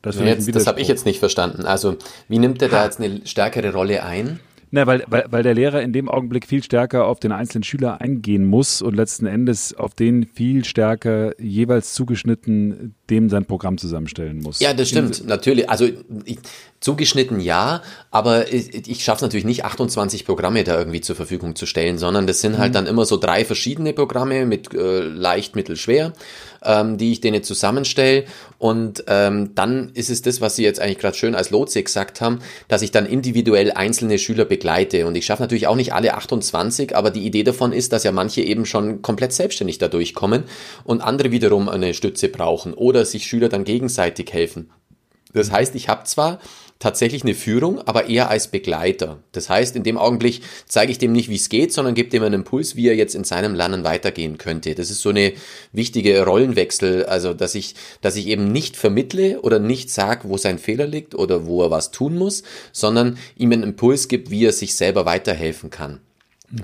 [0.00, 1.64] Das, ja, das habe ich jetzt nicht verstanden.
[1.64, 4.40] Also, wie nimmt er da jetzt eine stärkere Rolle ein?
[4.74, 8.00] Na, weil, weil, weil der Lehrer in dem Augenblick viel stärker auf den einzelnen Schüler
[8.00, 14.38] eingehen muss und letzten Endes auf den viel stärker jeweils zugeschnitten dem sein Programm zusammenstellen
[14.38, 14.60] muss.
[14.60, 15.68] Ja, das stimmt, in, natürlich.
[15.68, 15.88] Also
[16.24, 16.38] ich,
[16.80, 21.54] zugeschnitten ja, aber ich, ich schaffe es natürlich nicht, 28 Programme da irgendwie zur Verfügung
[21.54, 22.74] zu stellen, sondern das sind halt mhm.
[22.74, 26.14] dann immer so drei verschiedene Programme mit äh, leicht, mittel, schwer
[26.64, 28.24] ähm, die ich denen zusammenstelle.
[28.58, 32.20] Und ähm, dann ist es das, was Sie jetzt eigentlich gerade schön als Lotse gesagt
[32.20, 35.06] haben, dass ich dann individuell einzelne Schüler begleite.
[35.06, 38.12] Und ich schaffe natürlich auch nicht alle 28, aber die Idee davon ist, dass ja
[38.12, 40.44] manche eben schon komplett selbstständig dadurch kommen
[40.84, 44.70] und andere wiederum eine Stütze brauchen oder sich Schüler dann gegenseitig helfen.
[45.32, 46.40] Das heißt, ich habe zwar
[46.82, 49.22] tatsächlich eine Führung, aber eher als Begleiter.
[49.30, 52.24] Das heißt, in dem Augenblick zeige ich dem nicht, wie es geht, sondern gebe dem
[52.24, 54.74] einen Impuls, wie er jetzt in seinem Lernen weitergehen könnte.
[54.74, 55.32] Das ist so eine
[55.72, 60.58] wichtige Rollenwechsel, also dass ich, dass ich eben nicht vermittle oder nicht sage, wo sein
[60.58, 62.42] Fehler liegt oder wo er was tun muss,
[62.72, 66.00] sondern ihm einen Impuls gibt, wie er sich selber weiterhelfen kann.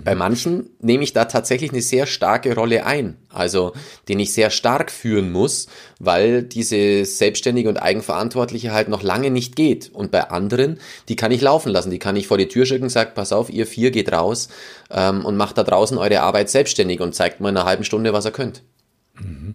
[0.05, 3.73] Bei manchen nehme ich da tatsächlich eine sehr starke Rolle ein, also
[4.09, 5.67] den ich sehr stark führen muss,
[5.99, 9.91] weil diese selbstständige und eigenverantwortliche halt noch lange nicht geht.
[9.91, 12.91] Und bei anderen, die kann ich laufen lassen, die kann ich vor die Tür schicken,
[12.91, 14.51] sag, pass auf, ihr vier geht raus
[14.91, 18.13] ähm, und macht da draußen eure Arbeit selbstständig und zeigt mal in einer halben Stunde,
[18.13, 18.63] was ihr könnt.
[19.19, 19.55] Mhm.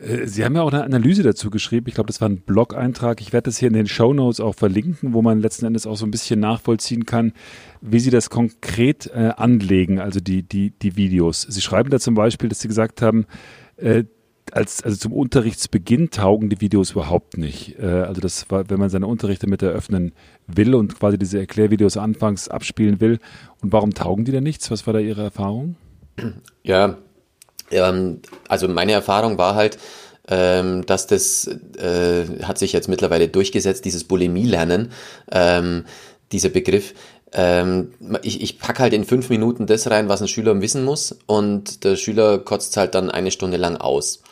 [0.00, 1.86] Äh, Sie haben ja auch eine Analyse dazu geschrieben.
[1.88, 3.20] Ich glaube, das war ein Blog-Eintrag.
[3.20, 5.96] Ich werde das hier in den Show Notes auch verlinken, wo man letzten Endes auch
[5.96, 7.32] so ein bisschen nachvollziehen kann,
[7.80, 11.42] wie Sie das konkret äh, anlegen, also die, die, die Videos.
[11.42, 13.26] Sie schreiben da zum Beispiel, dass Sie gesagt haben,
[13.76, 14.04] äh,
[14.52, 17.78] als, also zum Unterrichtsbeginn taugen die Videos überhaupt nicht.
[17.78, 20.12] Äh, also das wenn man seine Unterrichte mit eröffnen
[20.46, 23.18] will und quasi diese Erklärvideos anfangs abspielen will.
[23.62, 24.70] Und warum taugen die denn nichts?
[24.70, 25.76] Was war da Ihre Erfahrung?
[26.62, 26.98] Ja,
[27.70, 29.78] ähm, also meine Erfahrung war halt,
[30.28, 31.46] ähm, dass das
[31.78, 34.92] äh, hat sich jetzt mittlerweile durchgesetzt, dieses Bulimie-Lernen,
[35.32, 35.84] ähm,
[36.32, 36.94] dieser Begriff.
[37.32, 41.16] Ähm, ich, ich packe halt in fünf Minuten das rein, was ein Schüler wissen muss
[41.26, 44.22] und der Schüler kotzt halt dann eine Stunde lang aus.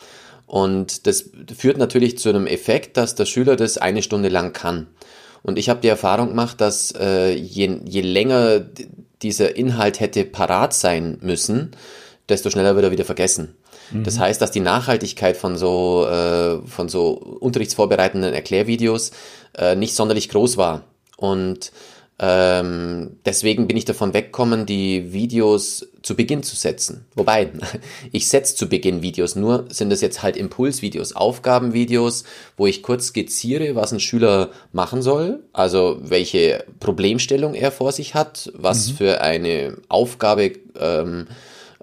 [0.47, 4.87] Und das führt natürlich zu einem Effekt, dass der Schüler das eine Stunde lang kann.
[5.43, 8.65] Und ich habe die Erfahrung gemacht, dass äh, je, je länger
[9.21, 11.71] dieser Inhalt hätte parat sein müssen,
[12.27, 13.55] desto schneller wird er wieder vergessen.
[13.91, 14.03] Mhm.
[14.03, 19.11] Das heißt, dass die Nachhaltigkeit von so, äh, von so unterrichtsvorbereitenden Erklärvideos
[19.57, 20.83] äh, nicht sonderlich groß war.
[21.17, 21.71] Und
[22.21, 27.05] ähm, deswegen bin ich davon weggekommen, die Videos zu Beginn zu setzen.
[27.15, 27.51] Wobei,
[28.11, 32.25] ich setze zu Beginn Videos, nur sind das jetzt halt Impulsvideos, Aufgabenvideos,
[32.57, 38.15] wo ich kurz skizziere, was ein Schüler machen soll, also welche Problemstellung er vor sich
[38.15, 38.93] hat, was mhm.
[38.95, 41.27] für eine Aufgabe ähm,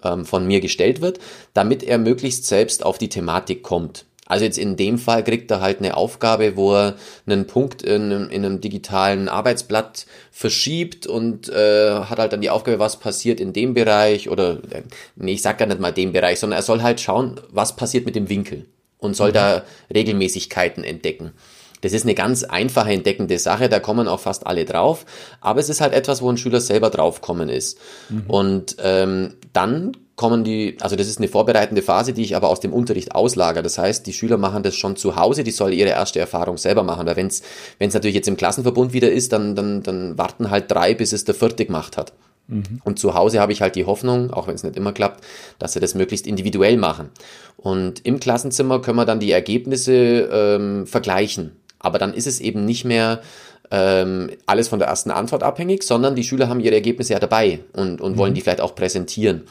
[0.03, 1.18] ähm, von mir gestellt wird,
[1.55, 4.05] damit er möglichst selbst auf die Thematik kommt.
[4.26, 8.10] Also jetzt in dem Fall kriegt er halt eine Aufgabe, wo er einen Punkt in,
[8.10, 13.52] in einem digitalen Arbeitsblatt verschiebt und äh, hat halt dann die Aufgabe, was passiert in
[13.52, 14.82] dem Bereich oder äh,
[15.14, 18.04] nee, ich sag gar nicht mal dem Bereich, sondern er soll halt schauen, was passiert
[18.04, 18.66] mit dem Winkel
[18.98, 19.34] und soll mhm.
[19.34, 19.62] da
[19.94, 21.32] Regelmäßigkeiten entdecken.
[21.82, 25.04] Das ist eine ganz einfache entdeckende Sache, da kommen auch fast alle drauf,
[25.40, 27.78] aber es ist halt etwas, wo ein Schüler selber draufkommen ist.
[28.08, 28.24] Mhm.
[28.26, 32.61] Und ähm, dann kommen die, also das ist eine vorbereitende Phase, die ich aber aus
[32.61, 33.62] dem Unterricht auslager.
[33.62, 36.83] Das heißt, die Schüler machen das schon zu Hause, die sollen ihre erste Erfahrung selber
[36.83, 37.07] machen.
[37.07, 37.42] Weil wenn es
[37.79, 41.35] natürlich jetzt im Klassenverbund wieder ist, dann, dann, dann warten halt drei, bis es der
[41.35, 42.14] vierte gemacht hat.
[42.48, 42.81] Mhm.
[42.85, 45.22] Und zu Hause habe ich halt die Hoffnung, auch wenn es nicht immer klappt,
[45.59, 47.11] dass sie das möglichst individuell machen.
[47.59, 51.57] Und im Klassenzimmer können wir dann die Ergebnisse ähm, vergleichen.
[51.79, 53.20] Aber dann ist es eben nicht mehr
[53.70, 57.61] ähm, alles von der ersten Antwort abhängig, sondern die Schüler haben ihre Ergebnisse ja dabei
[57.74, 58.18] und, und mhm.
[58.18, 59.42] wollen die vielleicht auch präsentieren.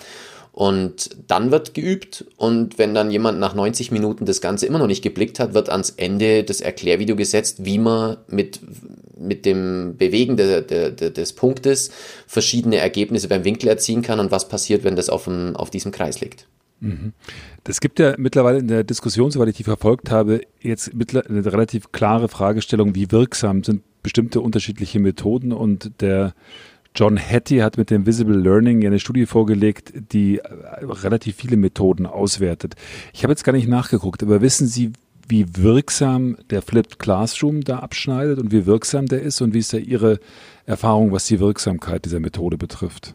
[0.55, 4.87] Und dann wird geübt und wenn dann jemand nach 90 Minuten das Ganze immer noch
[4.87, 8.61] nicht geblickt hat, wird ans Ende das Erklärvideo gesetzt, wie man mit,
[9.19, 11.91] mit dem Bewegen de, de, de, des Punktes
[12.25, 15.91] verschiedene Ergebnisse beim Winkel erzielen kann und was passiert, wenn das auf, dem, auf diesem
[15.91, 16.47] Kreis liegt.
[17.67, 21.91] Es gibt ja mittlerweile in der Diskussion, soweit ich die verfolgt habe, jetzt eine relativ
[21.91, 26.33] klare Fragestellung, wie wirksam sind bestimmte unterschiedliche Methoden und der
[26.95, 30.41] John Hattie hat mit dem Visible Learning eine Studie vorgelegt, die
[30.81, 32.75] relativ viele Methoden auswertet.
[33.13, 34.93] Ich habe jetzt gar nicht nachgeguckt, aber wissen Sie,
[35.27, 39.73] wie wirksam der Flipped Classroom da abschneidet und wie wirksam der ist und wie ist
[39.73, 40.19] da Ihre
[40.65, 43.13] Erfahrung, was die Wirksamkeit dieser Methode betrifft?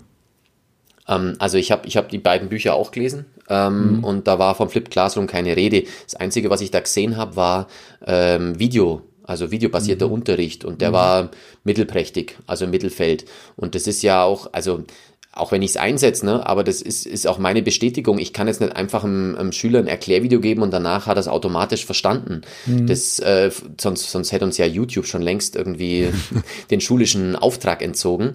[1.08, 4.04] Ähm, also ich habe ich hab die beiden Bücher auch gelesen ähm, mhm.
[4.04, 5.84] und da war vom Flipped Classroom keine Rede.
[6.04, 7.68] Das Einzige, was ich da gesehen habe, war
[8.06, 10.14] ähm, Video also videobasierter mhm.
[10.14, 10.94] Unterricht und der mhm.
[10.94, 11.30] war
[11.62, 13.26] mittelprächtig, also im Mittelfeld.
[13.56, 14.84] Und das ist ja auch, also
[15.32, 18.18] auch wenn ich es einsetze, ne, aber das ist, ist auch meine Bestätigung.
[18.18, 21.20] Ich kann jetzt nicht einfach einem, einem Schüler ein Erklärvideo geben und danach hat er
[21.20, 22.40] es automatisch verstanden.
[22.66, 22.88] Mhm.
[22.88, 26.08] Das, äh, sonst, sonst hätte uns ja YouTube schon längst irgendwie
[26.72, 28.32] den schulischen Auftrag entzogen.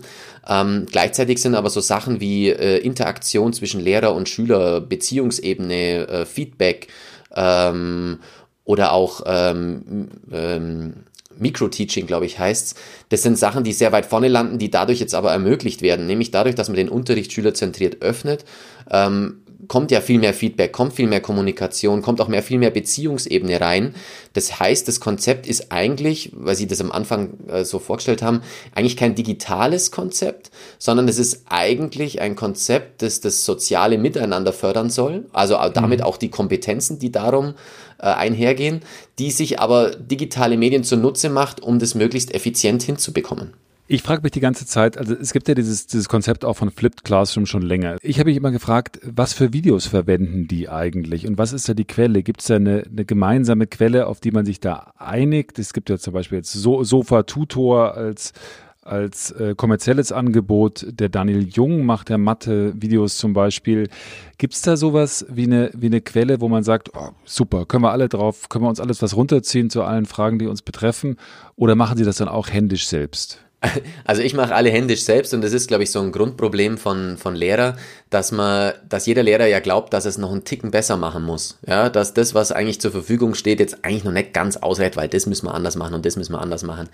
[0.47, 6.25] Ähm, gleichzeitig sind aber so Sachen wie äh, Interaktion zwischen Lehrer und Schüler, Beziehungsebene, äh,
[6.25, 6.87] Feedback
[7.35, 8.19] ähm,
[8.65, 10.93] oder auch ähm, ähm,
[11.37, 12.77] Micro-Teaching, glaube ich, heißt
[13.09, 16.31] Das sind Sachen, die sehr weit vorne landen, die dadurch jetzt aber ermöglicht werden, nämlich
[16.31, 18.45] dadurch, dass man den Unterricht schülerzentriert öffnet,
[18.89, 22.69] ähm, kommt ja viel mehr Feedback, kommt viel mehr Kommunikation, kommt auch mehr, viel mehr
[22.69, 23.95] Beziehungsebene rein.
[24.33, 28.41] Das heißt, das Konzept ist eigentlich, weil Sie das am Anfang äh, so vorgestellt haben,
[28.73, 34.89] eigentlich kein digitales Konzept, sondern es ist eigentlich ein Konzept, das das soziale Miteinander fördern
[34.89, 36.05] soll, also damit mhm.
[36.05, 37.55] auch die Kompetenzen, die darum
[37.97, 38.81] äh, einhergehen,
[39.19, 43.53] die sich aber digitale Medien zunutze macht, um das möglichst effizient hinzubekommen.
[43.87, 46.71] Ich frage mich die ganze Zeit, also es gibt ja dieses, dieses Konzept auch von
[46.71, 47.97] Flipped Classroom schon länger.
[48.01, 51.75] Ich habe mich immer gefragt, was für Videos verwenden die eigentlich und was ist da
[51.75, 52.23] die Quelle?
[52.23, 55.59] Gibt es da eine, eine gemeinsame Quelle, auf die man sich da einigt?
[55.59, 58.33] Es gibt ja zum Beispiel jetzt so Sofa Tutor als
[58.81, 60.85] als äh, kommerzielles Angebot.
[60.89, 63.89] Der Daniel Jung macht ja Mathe-Videos zum Beispiel.
[64.37, 67.83] Gibt es da sowas wie eine, wie eine Quelle, wo man sagt, oh, super, können
[67.83, 71.17] wir alle drauf, können wir uns alles was runterziehen zu allen Fragen, die uns betreffen?
[71.55, 73.44] Oder machen Sie das dann auch händisch selbst?
[74.05, 77.17] Also ich mache alle händisch selbst und das ist, glaube ich, so ein Grundproblem von,
[77.17, 77.75] von Lehrer,
[78.09, 81.57] dass man, dass jeder Lehrer ja glaubt, dass es noch einen Ticken besser machen muss.
[81.67, 85.09] Ja, dass das, was eigentlich zur Verfügung steht, jetzt eigentlich noch nicht ganz ausreicht, weil
[85.09, 86.89] das müssen wir anders machen und das müssen wir anders machen.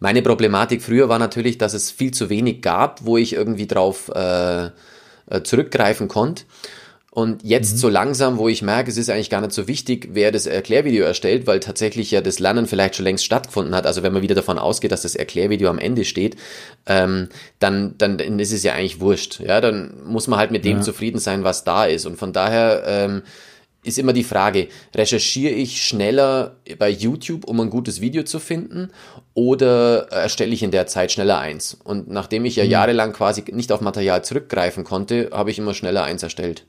[0.00, 4.10] Meine Problematik früher war natürlich, dass es viel zu wenig gab, wo ich irgendwie drauf
[4.14, 6.44] äh, äh zurückgreifen konnte.
[7.14, 7.76] Und jetzt mhm.
[7.76, 11.04] so langsam, wo ich merke, es ist eigentlich gar nicht so wichtig, wer das Erklärvideo
[11.04, 13.84] erstellt, weil tatsächlich ja das Lernen vielleicht schon längst stattgefunden hat.
[13.84, 16.36] Also wenn man wieder davon ausgeht, dass das Erklärvideo am Ende steht,
[16.86, 19.40] ähm, dann, dann, dann ist es ja eigentlich wurscht.
[19.40, 20.82] Ja, dann muss man halt mit dem ja.
[20.82, 22.06] zufrieden sein, was da ist.
[22.06, 23.22] Und von daher ähm,
[23.84, 28.88] ist immer die Frage, recherchiere ich schneller bei YouTube, um ein gutes Video zu finden,
[29.34, 31.76] oder erstelle ich in der Zeit schneller eins?
[31.84, 32.70] Und nachdem ich ja mhm.
[32.70, 36.64] jahrelang quasi nicht auf Material zurückgreifen konnte, habe ich immer schneller eins erstellt.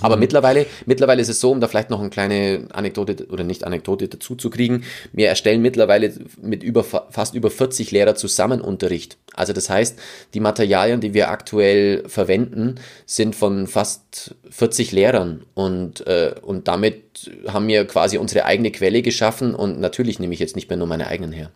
[0.00, 0.20] Aber mhm.
[0.20, 4.08] mittlerweile, mittlerweile ist es so, um da vielleicht noch eine kleine Anekdote oder nicht Anekdote
[4.08, 9.16] dazu zu kriegen, wir erstellen mittlerweile mit über, fast über 40 Lehrer zusammen Unterricht.
[9.34, 9.98] Also das heißt,
[10.34, 12.76] die Materialien, die wir aktuell verwenden,
[13.06, 19.02] sind von fast 40 Lehrern und, äh, und damit haben wir quasi unsere eigene Quelle
[19.02, 21.50] geschaffen und natürlich nehme ich jetzt nicht mehr nur meine eigenen her.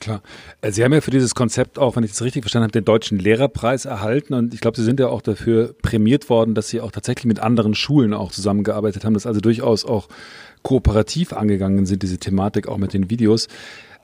[0.00, 0.22] Klar.
[0.62, 2.86] Äh, Sie haben ja für dieses Konzept auch, wenn ich das richtig verstanden habe, den
[2.86, 6.80] Deutschen Lehrerpreis erhalten und ich glaube, Sie sind ja auch dafür prämiert worden, dass Sie
[6.80, 10.08] auch tatsächlich mit anderen Schulen auch zusammengearbeitet haben, dass also durchaus auch
[10.62, 13.48] kooperativ angegangen sind, diese Thematik auch mit den Videos.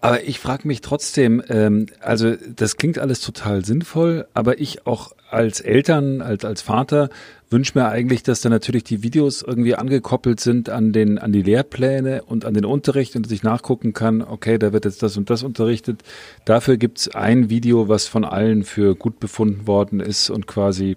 [0.01, 5.13] Aber ich frage mich trotzdem, ähm, also das klingt alles total sinnvoll, aber ich auch
[5.31, 7.09] als Eltern, als, als Vater
[7.51, 11.43] wünsche mir eigentlich, dass da natürlich die Videos irgendwie angekoppelt sind an den, an die
[11.43, 15.17] Lehrpläne und an den Unterricht und dass ich nachgucken kann, okay, da wird jetzt das
[15.17, 16.03] und das unterrichtet.
[16.45, 20.97] Dafür gibt's ein Video, was von allen für gut befunden worden ist und quasi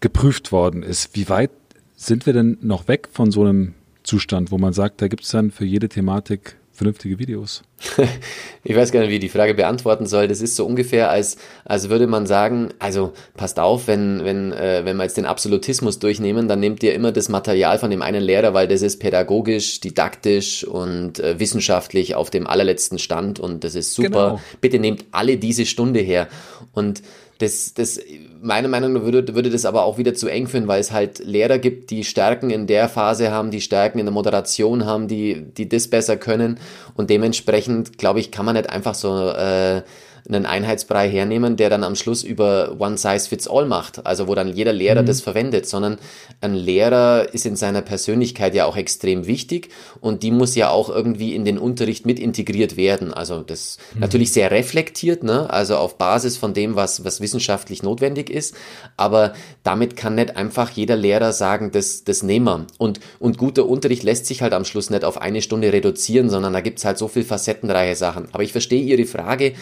[0.00, 1.14] geprüft worden ist.
[1.14, 1.50] Wie weit
[1.96, 5.50] sind wir denn noch weg von so einem Zustand, wo man sagt, da gibt's dann
[5.50, 7.62] für jede Thematik vernünftige Videos?
[8.64, 10.28] ich weiß gar nicht, wie ich die Frage beantworten soll.
[10.28, 14.80] Das ist so ungefähr, als, als würde man sagen, also passt auf, wenn, wenn, äh,
[14.86, 18.22] wenn wir jetzt den Absolutismus durchnehmen, dann nehmt ihr immer das Material von dem einen
[18.22, 23.74] Lehrer, weil das ist pädagogisch, didaktisch und äh, wissenschaftlich auf dem allerletzten Stand und das
[23.74, 24.08] ist super.
[24.08, 24.40] Genau.
[24.62, 26.28] Bitte nehmt alle diese Stunde her.
[26.72, 27.02] Und
[27.40, 27.98] das, das,
[28.42, 31.20] meiner Meinung nach würde, würde das aber auch wieder zu eng führen, weil es halt
[31.20, 35.46] Lehrer gibt, die Stärken in der Phase haben, die Stärken in der Moderation haben, die,
[35.56, 36.58] die das besser können.
[36.94, 39.82] Und dementsprechend, glaube ich, kann man nicht einfach so äh,
[40.28, 44.34] einen Einheitsbrei hernehmen, der dann am Schluss über One Size Fits All macht, also wo
[44.34, 45.06] dann jeder Lehrer mhm.
[45.06, 45.98] das verwendet, sondern
[46.40, 50.88] ein Lehrer ist in seiner Persönlichkeit ja auch extrem wichtig und die muss ja auch
[50.88, 53.12] irgendwie in den Unterricht mit integriert werden.
[53.12, 54.00] Also das mhm.
[54.00, 55.50] natürlich sehr reflektiert, ne?
[55.50, 58.54] also auf Basis von dem, was, was wissenschaftlich notwendig ist,
[58.96, 62.66] aber damit kann nicht einfach jeder Lehrer sagen, das, das nehmen wir.
[62.78, 66.52] Und, und guter Unterricht lässt sich halt am Schluss nicht auf eine Stunde reduzieren, sondern
[66.52, 68.28] da gibt's halt so viel facettenreiche Sachen.
[68.32, 69.54] Aber ich verstehe Ihre Frage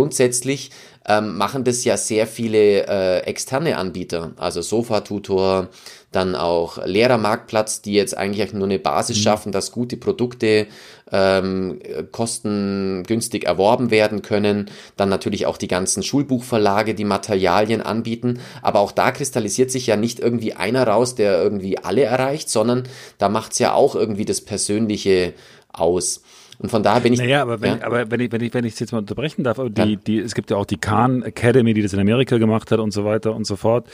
[0.00, 0.70] grundsätzlich
[1.06, 5.68] ähm, machen das ja sehr viele äh, externe Anbieter, also Sofa-Tutor,
[6.10, 9.22] dann auch Lehrermarktplatz, die jetzt eigentlich nur eine Basis mhm.
[9.22, 10.68] schaffen, dass gute Produkte
[11.12, 11.80] ähm,
[12.12, 14.70] kostengünstig erworben werden können.
[14.96, 18.40] Dann natürlich auch die ganzen Schulbuchverlage, die Materialien anbieten.
[18.62, 22.84] Aber auch da kristallisiert sich ja nicht irgendwie einer raus, der irgendwie alle erreicht, sondern
[23.18, 25.34] da macht's ja auch irgendwie das Persönliche
[25.72, 26.22] aus.
[26.60, 27.18] Und von daher bin ich.
[27.18, 27.86] Naja, aber wenn, ja.
[27.86, 30.34] aber wenn ich, wenn ich, wenn ich es jetzt mal unterbrechen darf, die, die, es
[30.34, 33.34] gibt ja auch die Khan Academy, die das in Amerika gemacht hat und so weiter
[33.34, 33.88] und so fort.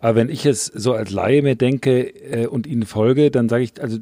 [0.00, 3.64] Aber wenn ich es so als Laie mir denke äh, und Ihnen folge, dann sage
[3.64, 3.96] ich, also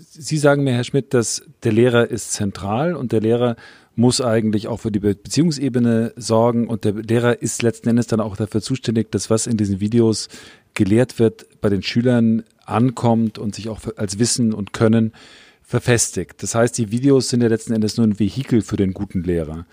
[0.00, 3.54] Sie sagen mir, Herr Schmidt, dass der Lehrer ist zentral und der Lehrer
[3.94, 8.36] muss eigentlich auch für die Beziehungsebene sorgen und der Lehrer ist letzten Endes dann auch
[8.36, 10.28] dafür zuständig, dass was in diesen Videos
[10.74, 15.12] gelehrt wird, bei den Schülern ankommt und sich auch als Wissen und Können
[15.64, 16.42] verfestigt.
[16.42, 19.66] Das heißt, die Videos sind ja letzten Endes nur ein Vehikel für den guten Lehrer.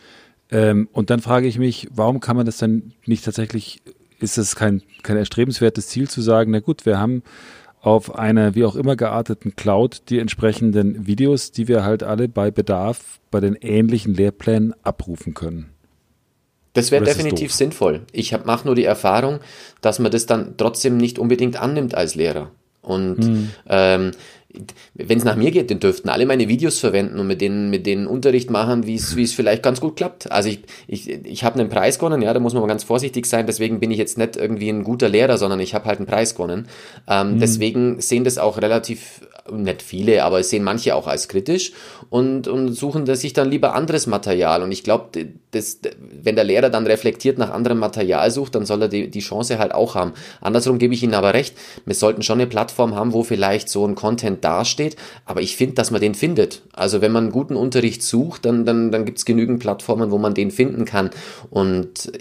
[0.49, 3.81] Ähm, und dann frage ich mich, warum kann man das dann nicht tatsächlich,
[4.19, 7.23] ist es kein, kein erstrebenswertes Ziel zu sagen, na gut, wir haben
[7.81, 12.51] auf einer wie auch immer gearteten Cloud die entsprechenden Videos, die wir halt alle bei
[12.51, 15.71] Bedarf bei den ähnlichen Lehrplänen abrufen können.
[16.73, 18.01] Das wäre definitiv sinnvoll.
[18.13, 19.39] Ich mache nur die Erfahrung,
[19.81, 22.51] dass man das dann trotzdem nicht unbedingt annimmt als Lehrer.
[22.81, 23.49] Und hm.
[23.67, 24.11] ähm,
[24.93, 27.85] wenn es nach mir geht, dann dürften alle meine Videos verwenden und mit denen, mit
[27.85, 30.31] denen Unterricht machen, wie es vielleicht ganz gut klappt.
[30.31, 33.25] Also ich, ich, ich habe einen Preis gewonnen, ja, da muss man mal ganz vorsichtig
[33.25, 36.07] sein, deswegen bin ich jetzt nicht irgendwie ein guter Lehrer, sondern ich habe halt einen
[36.07, 36.67] Preis gewonnen.
[37.07, 37.39] Ähm, mhm.
[37.39, 39.21] Deswegen sehen das auch relativ
[39.51, 41.73] nicht viele, aber es sehen manche auch als kritisch
[42.09, 44.61] und, und suchen sich dann lieber anderes Material.
[44.63, 45.09] Und ich glaube,
[45.51, 49.59] wenn der Lehrer dann reflektiert nach anderem Material sucht, dann soll er die, die Chance
[49.59, 50.13] halt auch haben.
[50.39, 53.85] Andersrum gebe ich Ihnen aber recht, wir sollten schon eine Plattform haben, wo vielleicht so
[53.85, 54.95] ein Content dasteht,
[55.25, 56.61] aber ich finde, dass man den findet.
[56.73, 60.33] Also wenn man guten Unterricht sucht, dann, dann, dann gibt es genügend Plattformen, wo man
[60.33, 61.09] den finden kann.
[61.49, 62.11] Und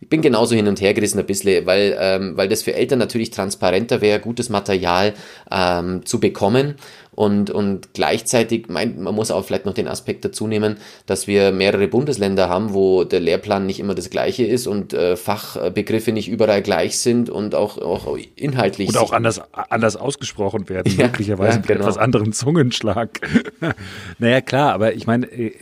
[0.00, 2.98] ich bin genauso hin und her gerissen ein bisschen, weil, ähm, weil das für Eltern
[2.98, 5.14] natürlich transparenter wäre, gutes Material
[5.50, 6.74] ähm, zu bekommen
[7.20, 11.52] und, und gleichzeitig, meint, man muss auch vielleicht noch den Aspekt dazu nehmen, dass wir
[11.52, 16.30] mehrere Bundesländer haben, wo der Lehrplan nicht immer das gleiche ist und äh, Fachbegriffe nicht
[16.30, 18.88] überall gleich sind und auch, auch inhaltlich.
[18.88, 21.80] Und auch anders, anders ausgesprochen werden, ja, möglicherweise ja, mit genau.
[21.80, 23.20] etwas anderem Zungenschlag.
[24.18, 25.52] naja, klar, aber ich meine, äh,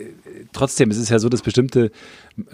[0.52, 1.90] trotzdem, es ist ja so, dass bestimmte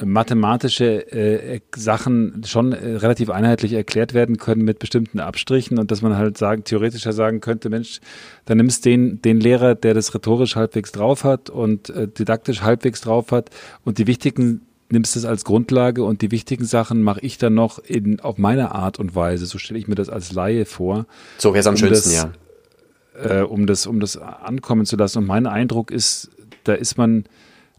[0.03, 6.03] mathematische äh, Sachen schon äh, relativ einheitlich erklärt werden können mit bestimmten Abstrichen und dass
[6.03, 8.01] man halt sagen, theoretischer sagen könnte, Mensch,
[8.47, 13.01] dann nimmst den, den Lehrer, der das rhetorisch halbwegs drauf hat und äh, didaktisch halbwegs
[13.01, 13.51] drauf hat
[13.85, 17.79] und die wichtigen nimmst es als Grundlage und die wichtigen Sachen mache ich dann noch
[17.79, 19.47] in, auf meine Art und Weise.
[19.47, 21.07] So stelle ich mir das als Laie vor.
[21.39, 22.29] So wäre es am um schönsten, das,
[23.25, 23.41] ja.
[23.41, 25.19] Äh, um das, um das ankommen zu lassen.
[25.19, 26.31] Und mein Eindruck ist,
[26.65, 27.25] da ist man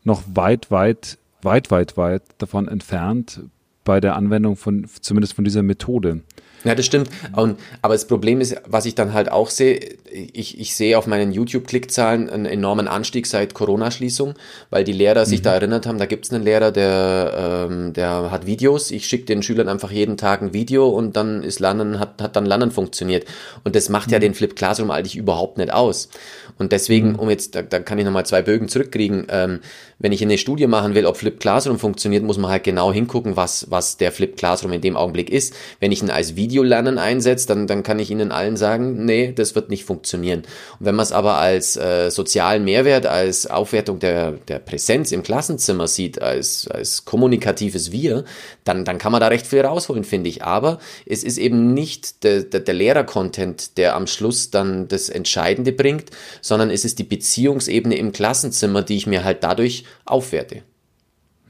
[0.04, 3.42] noch weit, weit weit, weit, weit davon entfernt
[3.86, 6.22] bei der Anwendung von, zumindest von dieser Methode.
[6.66, 7.10] Ja, das stimmt.
[7.36, 9.80] Und, aber das Problem ist, was ich dann halt auch sehe,
[10.12, 14.34] ich, ich sehe auf meinen YouTube-Klickzahlen einen enormen Anstieg seit Corona-Schließung,
[14.72, 15.26] weil die Lehrer mhm.
[15.26, 18.90] sich da erinnert haben, da gibt es einen Lehrer, der, ähm, der hat Videos.
[18.90, 22.36] Ich schicke den Schülern einfach jeden Tag ein Video und dann ist Lernen, hat, hat
[22.36, 23.26] dann Lernen funktioniert.
[23.64, 24.14] Und das macht mhm.
[24.14, 26.10] ja den Flip Classroom eigentlich überhaupt nicht aus.
[26.58, 27.20] Und deswegen, mhm.
[27.20, 29.60] um jetzt, da, da kann ich nochmal zwei Bögen zurückkriegen, ähm,
[30.00, 33.38] wenn ich eine Studie machen will, ob Flip Classroom funktioniert, muss man halt genau hingucken,
[33.38, 35.54] was, was der Flip Classroom in dem Augenblick ist.
[35.80, 39.54] Wenn ich ihn als Videolernen einsetze, dann, dann kann ich Ihnen allen sagen, nee, das
[39.54, 40.44] wird nicht funktionieren.
[40.80, 45.24] Und wenn man es aber als äh, sozialen Mehrwert, als Aufwertung der, der Präsenz im
[45.24, 48.24] Klassenzimmer sieht, als, als kommunikatives Wir,
[48.64, 50.44] dann, dann kann man da recht viel rausholen, finde ich.
[50.44, 55.74] Aber es ist eben nicht der, der, der Lehrer-Content, der am Schluss dann das Entscheidende
[55.74, 56.12] bringt,
[56.42, 60.64] sondern es ist die Beziehungsebene im Klassenzimmer, die ich mir halt dadurch aufwerte.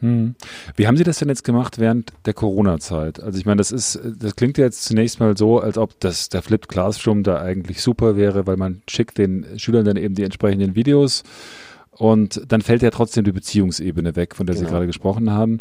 [0.01, 0.35] Hm.
[0.75, 3.21] Wie haben Sie das denn jetzt gemacht während der Corona-Zeit?
[3.21, 6.41] Also ich meine, das ist, das klingt jetzt zunächst mal so, als ob das der
[6.41, 10.75] Flipped Classroom da eigentlich super wäre, weil man schickt den Schülern dann eben die entsprechenden
[10.75, 11.23] Videos
[11.91, 14.67] und dann fällt ja trotzdem die Beziehungsebene weg, von der genau.
[14.67, 15.59] Sie gerade gesprochen haben.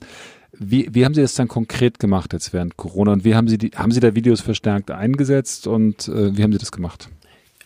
[0.52, 3.58] Wie, wie haben Sie das dann konkret gemacht jetzt während Corona und wie haben Sie
[3.58, 7.08] die, haben Sie da Videos verstärkt eingesetzt und äh, wie haben Sie das gemacht?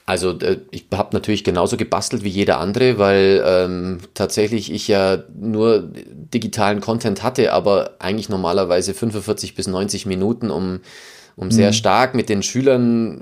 [0.09, 5.23] Also äh, ich habe natürlich genauso gebastelt wie jeder andere, weil ähm, tatsächlich ich ja
[5.39, 5.91] nur
[6.33, 10.81] digitalen Content hatte, aber eigentlich normalerweise 45 bis 90 Minuten, um,
[11.37, 11.73] um sehr mhm.
[11.75, 13.21] stark mit den Schülern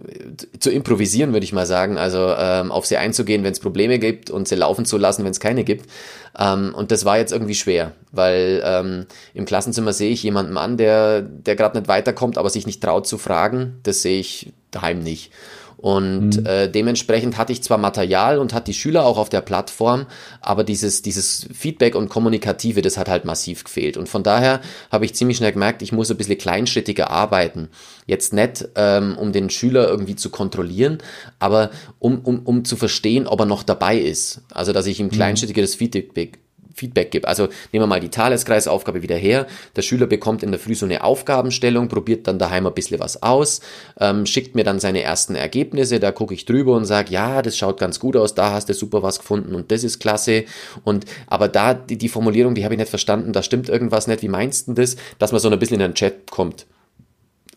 [0.61, 1.99] zu improvisieren, würde ich mal sagen.
[1.99, 5.33] Also ähm, auf sie einzugehen, wenn es Probleme gibt und sie laufen zu lassen, wenn
[5.33, 5.91] es keine gibt.
[6.39, 10.77] Ähm, und das war jetzt irgendwie schwer, weil ähm, im Klassenzimmer sehe ich jemanden an,
[10.77, 13.81] der, der gerade nicht weiterkommt, aber sich nicht traut zu fragen.
[13.83, 15.33] Das sehe ich daheim nicht.
[15.77, 16.47] Und mhm.
[16.47, 20.07] äh, dementsprechend hatte ich zwar Material und hat die Schüler auch auf der Plattform,
[20.41, 23.97] aber dieses, dieses Feedback und Kommunikative, das hat halt massiv gefehlt.
[23.97, 24.61] Und von daher
[24.91, 27.69] habe ich ziemlich schnell gemerkt, ich muss ein bisschen kleinschrittiger arbeiten.
[28.07, 30.99] Jetzt nicht, ähm, um den Schüler irgendwie zu kontrollieren,
[31.39, 34.43] aber um, um, um zu verstehen, ob er noch dabei ist.
[34.53, 35.11] Also, dass ich ihm mhm.
[35.11, 36.39] kleinschrittigeres Feedback,
[36.77, 37.27] Feedback gebe.
[37.27, 39.47] Also nehmen wir mal die Thaleskreisaufgabe wieder her.
[39.75, 43.23] Der Schüler bekommt in der Früh so eine Aufgabenstellung, probiert dann daheim ein bisschen was
[43.23, 43.61] aus,
[43.99, 47.57] ähm, schickt mir dann seine ersten Ergebnisse, da gucke ich drüber und sage, ja, das
[47.57, 50.45] schaut ganz gut aus, da hast du super was gefunden und das ist klasse.
[50.85, 54.23] Und aber da die, die Formulierung, die habe ich nicht verstanden, da stimmt irgendwas nicht,
[54.23, 56.67] wie meinst du das, dass man so ein bisschen in den Chat kommt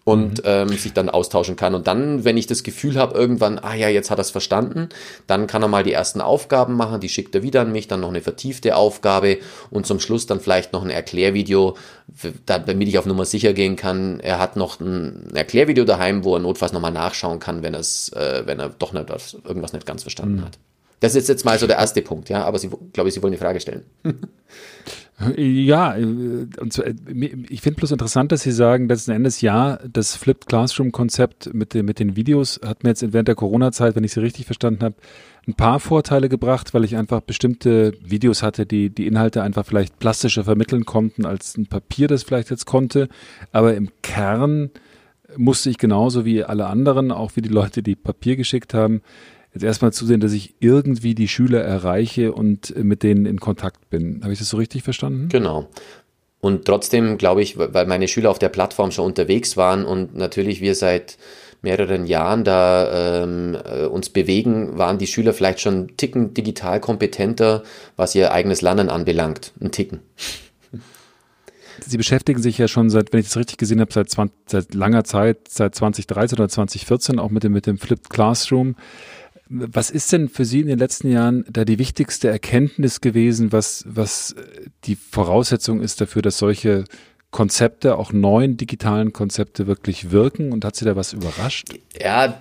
[0.03, 0.43] und mhm.
[0.45, 1.75] ähm, sich dann austauschen kann.
[1.75, 4.89] Und dann, wenn ich das Gefühl habe, irgendwann, ah ja, jetzt hat er es verstanden,
[5.27, 7.99] dann kann er mal die ersten Aufgaben machen, die schickt er wieder an mich, dann
[7.99, 9.37] noch eine vertiefte Aufgabe
[9.69, 11.77] und zum Schluss dann vielleicht noch ein Erklärvideo,
[12.45, 14.19] damit ich auf Nummer sicher gehen kann.
[14.19, 18.43] Er hat noch ein Erklärvideo daheim, wo er notfalls nochmal nachschauen kann, wenn, es, äh,
[18.45, 19.09] wenn er doch nicht,
[19.43, 20.45] irgendwas nicht ganz verstanden mhm.
[20.45, 20.57] hat.
[21.01, 23.33] Das ist jetzt mal so der erste Punkt, ja, aber Sie, glaube ich, Sie wollen
[23.33, 23.85] eine Frage stellen.
[25.35, 26.93] Ja, äh, und so, äh,
[27.49, 31.99] ich finde bloß interessant, dass Sie sagen, letzten Endes ja, das Flipped Classroom-Konzept mit, mit
[31.99, 34.95] den Videos hat mir jetzt während der Corona-Zeit, wenn ich Sie richtig verstanden habe,
[35.47, 39.99] ein paar Vorteile gebracht, weil ich einfach bestimmte Videos hatte, die die Inhalte einfach vielleicht
[39.99, 43.09] plastischer vermitteln konnten, als ein Papier das vielleicht jetzt konnte.
[43.51, 44.69] Aber im Kern
[45.35, 49.01] musste ich genauso wie alle anderen, auch wie die Leute, die Papier geschickt haben,
[49.59, 54.21] jetzt erstmal zusehen, dass ich irgendwie die Schüler erreiche und mit denen in Kontakt bin.
[54.23, 55.29] Habe ich das so richtig verstanden?
[55.29, 55.67] Genau.
[56.41, 60.61] Und trotzdem glaube ich, weil meine Schüler auf der Plattform schon unterwegs waren und natürlich
[60.61, 61.17] wir seit
[61.61, 66.79] mehreren Jahren da ähm, äh, uns bewegen, waren die Schüler vielleicht schon einen Ticken digital
[66.79, 67.63] kompetenter,
[67.97, 69.51] was ihr eigenes Lernen anbelangt.
[69.59, 69.99] Ein Ticken.
[71.85, 74.73] Sie beschäftigen sich ja schon seit, wenn ich das richtig gesehen habe, seit, 20, seit
[74.73, 78.75] langer Zeit, seit 2013 oder 2014 auch mit dem, mit dem Flipped Classroom.
[79.49, 83.83] Was ist denn für Sie in den letzten Jahren da die wichtigste Erkenntnis gewesen, was,
[83.87, 84.35] was
[84.83, 86.83] die Voraussetzung ist dafür, dass solche
[87.31, 90.51] Konzepte, auch neuen digitalen Konzepte wirklich wirken?
[90.51, 91.69] Und hat Sie da was überrascht?
[91.99, 92.37] Ja,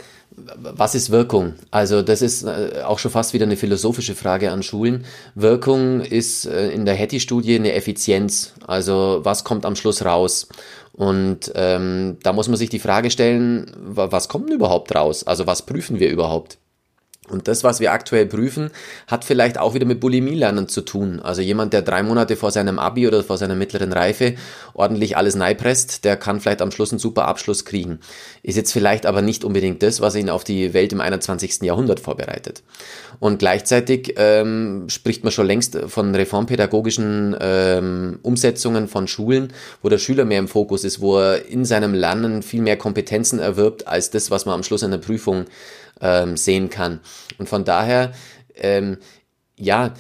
[0.58, 1.54] was ist Wirkung?
[1.70, 5.06] Also das ist äh, auch schon fast wieder eine philosophische Frage an Schulen.
[5.34, 8.52] Wirkung ist äh, in der Hattie-Studie eine Effizienz.
[8.66, 10.46] Also was kommt am Schluss raus?
[10.92, 15.26] Und ähm, da muss man sich die Frage stellen, was kommt denn überhaupt raus?
[15.26, 16.58] Also was prüfen wir überhaupt?
[17.30, 18.70] Und das, was wir aktuell prüfen,
[19.06, 21.20] hat vielleicht auch wieder mit Bulimie-Lernen zu tun.
[21.20, 24.34] Also jemand, der drei Monate vor seinem Abi oder vor seiner mittleren Reife
[24.74, 28.00] ordentlich alles neipresst, der kann vielleicht am Schluss einen super Abschluss kriegen.
[28.42, 31.62] Ist jetzt vielleicht aber nicht unbedingt das, was ihn auf die Welt im 21.
[31.62, 32.62] Jahrhundert vorbereitet.
[33.20, 39.52] Und gleichzeitig ähm, spricht man schon längst von reformpädagogischen ähm, Umsetzungen von Schulen,
[39.82, 43.38] wo der Schüler mehr im Fokus ist, wo er in seinem Lernen viel mehr Kompetenzen
[43.38, 45.46] erwirbt, als das, was man am Schluss in der Prüfung
[46.00, 47.00] ähm, sehen kann.
[47.38, 48.12] Und von daher,
[48.56, 48.98] ähm,
[49.56, 49.94] ja,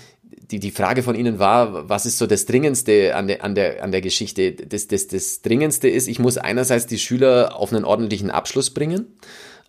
[0.50, 3.82] die, die Frage von Ihnen war, was ist so das Dringendste an der, an der,
[3.82, 4.52] an der Geschichte?
[4.52, 9.18] Das, das, das Dringendste ist, ich muss einerseits die Schüler auf einen ordentlichen Abschluss bringen.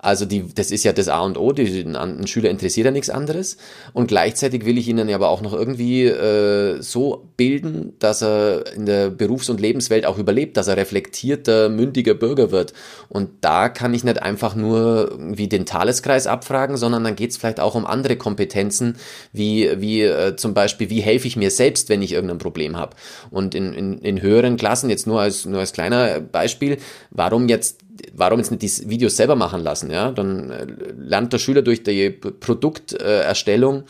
[0.02, 3.10] Also die, das ist ja das A und O, die, ein Schüler interessiert ja nichts
[3.10, 3.58] anderes.
[3.91, 8.86] Und gleichzeitig will ich ihn aber auch noch irgendwie äh, so bilden, dass er in
[8.86, 12.74] der Berufs- und Lebenswelt auch überlebt, dass er reflektierter, mündiger Bürger wird.
[13.10, 17.38] Und da kann ich nicht einfach nur wie den Taleskreis abfragen, sondern dann geht es
[17.38, 18.95] vielleicht auch um andere Kompetenzen,
[19.34, 22.95] wie, wie äh, zum Beispiel, wie helfe ich mir selbst, wenn ich irgendein Problem habe.
[23.32, 26.78] Und in, in, in höheren Klassen, jetzt nur als, nur als kleiner Beispiel,
[27.12, 27.82] warum jetzt
[28.14, 29.91] warum jetzt nicht die Videos selber machen lassen?
[29.91, 30.66] Ja, dann äh,
[30.97, 33.84] lernt der Schüler durch die Produkterstellung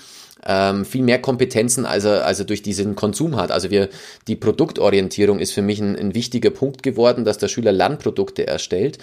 [0.45, 3.51] ähm, viel mehr Kompetenzen, als er, als er durch diesen Konsum hat.
[3.51, 3.89] Also wir,
[4.27, 8.97] die Produktorientierung ist für mich ein, ein wichtiger Punkt geworden, dass der Schüler Lernprodukte erstellt.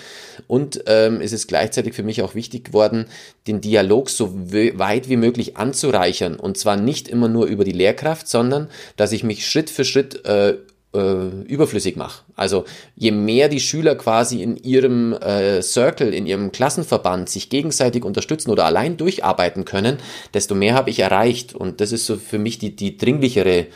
[0.46, 3.06] Und ähm, es ist gleichzeitig für mich auch wichtig geworden,
[3.46, 6.36] den Dialog so weit wie möglich anzureichern.
[6.36, 10.24] Und zwar nicht immer nur über die Lehrkraft, sondern dass ich mich Schritt für Schritt
[10.24, 10.56] äh,
[10.96, 12.22] äh, überflüssig mache.
[12.34, 12.64] Also
[12.96, 18.50] je mehr die Schüler quasi in ihrem äh, Circle, in ihrem Klassenverband sich gegenseitig unterstützen
[18.50, 19.98] oder allein durcharbeiten können,
[20.34, 21.54] desto mehr habe ich erreicht.
[21.54, 23.66] Und das ist so für mich die, die dringlichere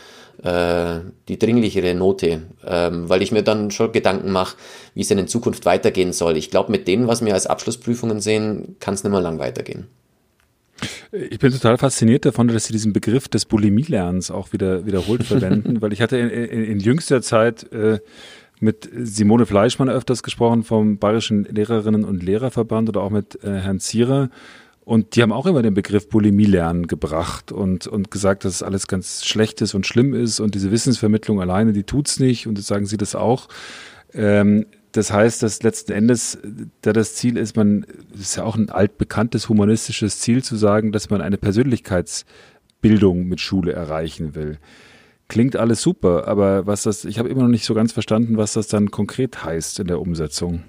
[0.42, 4.56] äh, die dringlichere Note, ähm, weil ich mir dann schon Gedanken mache,
[4.94, 6.36] wie es denn in Zukunft weitergehen soll.
[6.36, 9.88] Ich glaube, mit denen, was wir als Abschlussprüfungen sehen, kann es nicht mehr lang weitergehen.
[11.12, 15.80] Ich bin total fasziniert davon, dass Sie diesen Begriff des Bulimie-Lernens auch wieder wiederholt verwenden,
[15.82, 17.98] weil ich hatte in, in, in jüngster Zeit äh,
[18.60, 23.80] mit Simone Fleischmann öfters gesprochen vom Bayerischen Lehrerinnen- und Lehrerverband oder auch mit äh, Herrn
[23.80, 24.30] Zierer.
[24.84, 28.86] Und die haben auch immer den Begriff Bulimie-Lernen gebracht und, und gesagt, dass es alles
[28.86, 32.46] ganz schlecht ist und schlimm ist und diese Wissensvermittlung alleine, die tut's nicht.
[32.46, 33.48] Und jetzt sagen sie das auch.
[34.12, 36.38] Ähm, das heißt, dass letzten Endes
[36.82, 40.92] da das Ziel ist, man, das ist ja auch ein altbekanntes humanistisches Ziel zu sagen,
[40.92, 44.58] dass man eine Persönlichkeitsbildung mit Schule erreichen will.
[45.28, 48.54] Klingt alles super, aber was das, ich habe immer noch nicht so ganz verstanden, was
[48.54, 50.64] das dann konkret heißt in der Umsetzung.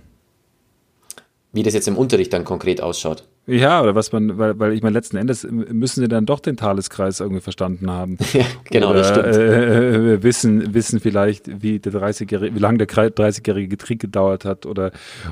[1.51, 3.27] Wie das jetzt im Unterricht dann konkret ausschaut.
[3.47, 6.57] Ja, oder was man, weil, weil ich meine, letzten Endes müssen sie dann doch den
[6.57, 8.17] Thaleskreis irgendwie verstanden haben.
[8.33, 9.35] Ja, genau, oder, das stimmt.
[9.35, 14.65] Äh, äh wissen, wissen vielleicht, wie der 30-jährige, wie lange der 30-jährige Krieg gedauert hat
[14.65, 14.91] oder,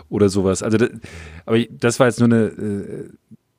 [0.09, 0.63] oder sowas.
[0.63, 0.89] Also, das,
[1.45, 3.09] aber das war jetzt nur eine, äh,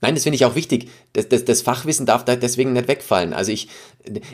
[0.02, 0.88] Nein, das finde ich auch wichtig.
[1.12, 3.34] Das, das, das Fachwissen darf da deswegen nicht wegfallen.
[3.34, 3.68] Also ich,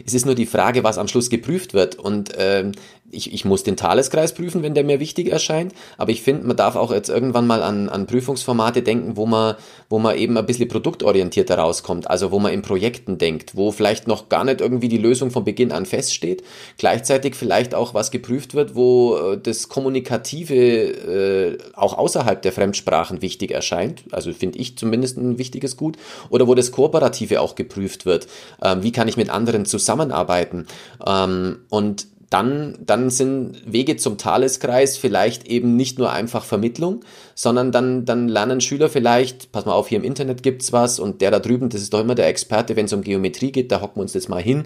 [0.04, 1.96] es ist nur die Frage, was am Schluss geprüft wird.
[1.96, 2.72] Und ähm,
[3.10, 6.56] ich, ich muss den Thaleskreis prüfen, wenn der mir wichtig erscheint, aber ich finde, man
[6.56, 9.56] darf auch jetzt irgendwann mal an, an Prüfungsformate denken, wo man,
[9.88, 14.06] wo man eben ein bisschen produktorientierter rauskommt, also wo man in Projekten denkt, wo vielleicht
[14.06, 16.42] noch gar nicht irgendwie die Lösung von Beginn an feststeht,
[16.78, 23.22] gleichzeitig vielleicht auch was geprüft wird, wo äh, das Kommunikative äh, auch außerhalb der Fremdsprachen
[23.22, 25.96] wichtig erscheint, also finde ich zumindest ein wichtiges Gut,
[26.30, 28.26] oder wo das Kooperative auch geprüft wird,
[28.62, 30.66] ähm, wie kann ich mit anderen zusammenarbeiten?
[31.06, 37.04] Ähm, und dann, dann sind Wege zum Thaleskreis vielleicht eben nicht nur einfach Vermittlung,
[37.34, 41.20] sondern dann, dann lernen Schüler vielleicht, pass mal auf, hier im Internet gibt's was und
[41.20, 43.80] der da drüben, das ist doch immer der Experte, wenn es um Geometrie geht, da
[43.80, 44.64] hocken wir uns jetzt mal hin.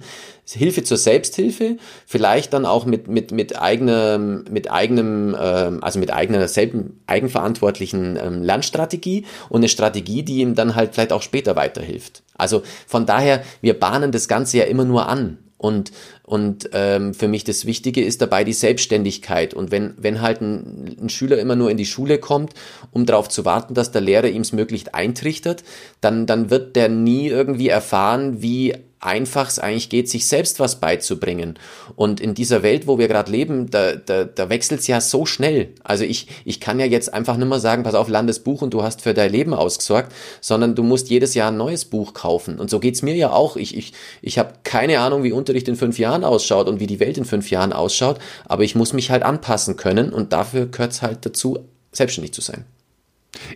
[0.48, 6.12] Hilfe zur Selbsthilfe, vielleicht dann auch mit, mit, mit eigenem, mit eigenem, ähm, also mit
[6.12, 11.56] eigener selben, eigenverantwortlichen ähm, Lernstrategie und eine Strategie, die ihm dann halt vielleicht auch später
[11.56, 12.22] weiterhilft.
[12.36, 15.92] Also von daher, wir bahnen das Ganze ja immer nur an und,
[16.22, 19.52] und ähm, für mich das Wichtige ist dabei die Selbstständigkeit.
[19.52, 22.54] Und wenn, wenn halt ein, ein Schüler immer nur in die Schule kommt,
[22.92, 25.62] um darauf zu warten, dass der Lehrer ihm es möglichst eintrichtert,
[26.00, 30.78] dann, dann wird der nie irgendwie erfahren, wie einfach es eigentlich geht, sich selbst was
[30.78, 31.59] beizubringen.
[31.96, 35.24] Und in dieser Welt, wo wir gerade leben, da, da, da wechselt es ja so
[35.24, 35.70] schnell.
[35.82, 38.82] Also ich, ich kann ja jetzt einfach nicht mehr sagen, pass auf, Landesbuch und du
[38.82, 42.61] hast für dein Leben ausgesorgt, sondern du musst jedes Jahr ein neues Buch kaufen.
[42.61, 43.57] Und so geht's mir ja auch.
[43.57, 47.01] Ich, ich, ich habe keine Ahnung, wie Unterricht in fünf Jahren ausschaut und wie die
[47.01, 50.92] Welt in fünf Jahren ausschaut, aber ich muss mich halt anpassen können und dafür gehört
[50.92, 51.59] es halt dazu,
[51.92, 52.64] selbstständig zu sein.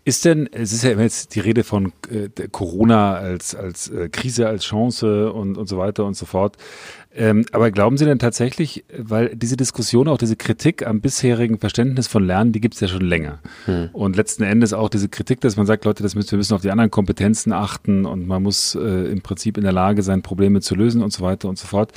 [0.05, 4.09] Ist denn, es ist ja immer jetzt die Rede von äh, Corona als, als äh,
[4.09, 6.57] Krise, als Chance und, und so weiter und so fort.
[7.17, 12.09] Ähm, aber glauben Sie denn tatsächlich, weil diese Diskussion, auch diese Kritik am bisherigen Verständnis
[12.09, 13.39] von Lernen, die gibt es ja schon länger.
[13.67, 13.91] Hm.
[13.93, 16.63] Und letzten Endes auch diese Kritik, dass man sagt, Leute, das müssen, wir müssen auf
[16.63, 20.61] die anderen Kompetenzen achten und man muss äh, im Prinzip in der Lage sein, Probleme
[20.61, 21.93] zu lösen und so weiter und so fort.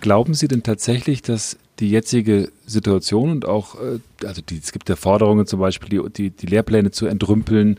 [0.00, 4.88] Glauben Sie denn tatsächlich, dass die jetzige Situation und auch, äh, also die, es gibt
[4.88, 7.78] ja Forderungen zum Beispiel, die, die, die Lehrpläne zu entrümpeln,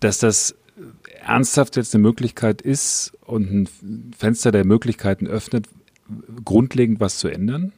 [0.00, 0.54] dass das
[1.22, 3.68] ernsthaft jetzt eine Möglichkeit ist und ein
[4.16, 5.66] Fenster der Möglichkeiten öffnet,
[6.44, 7.72] grundlegend was zu ändern?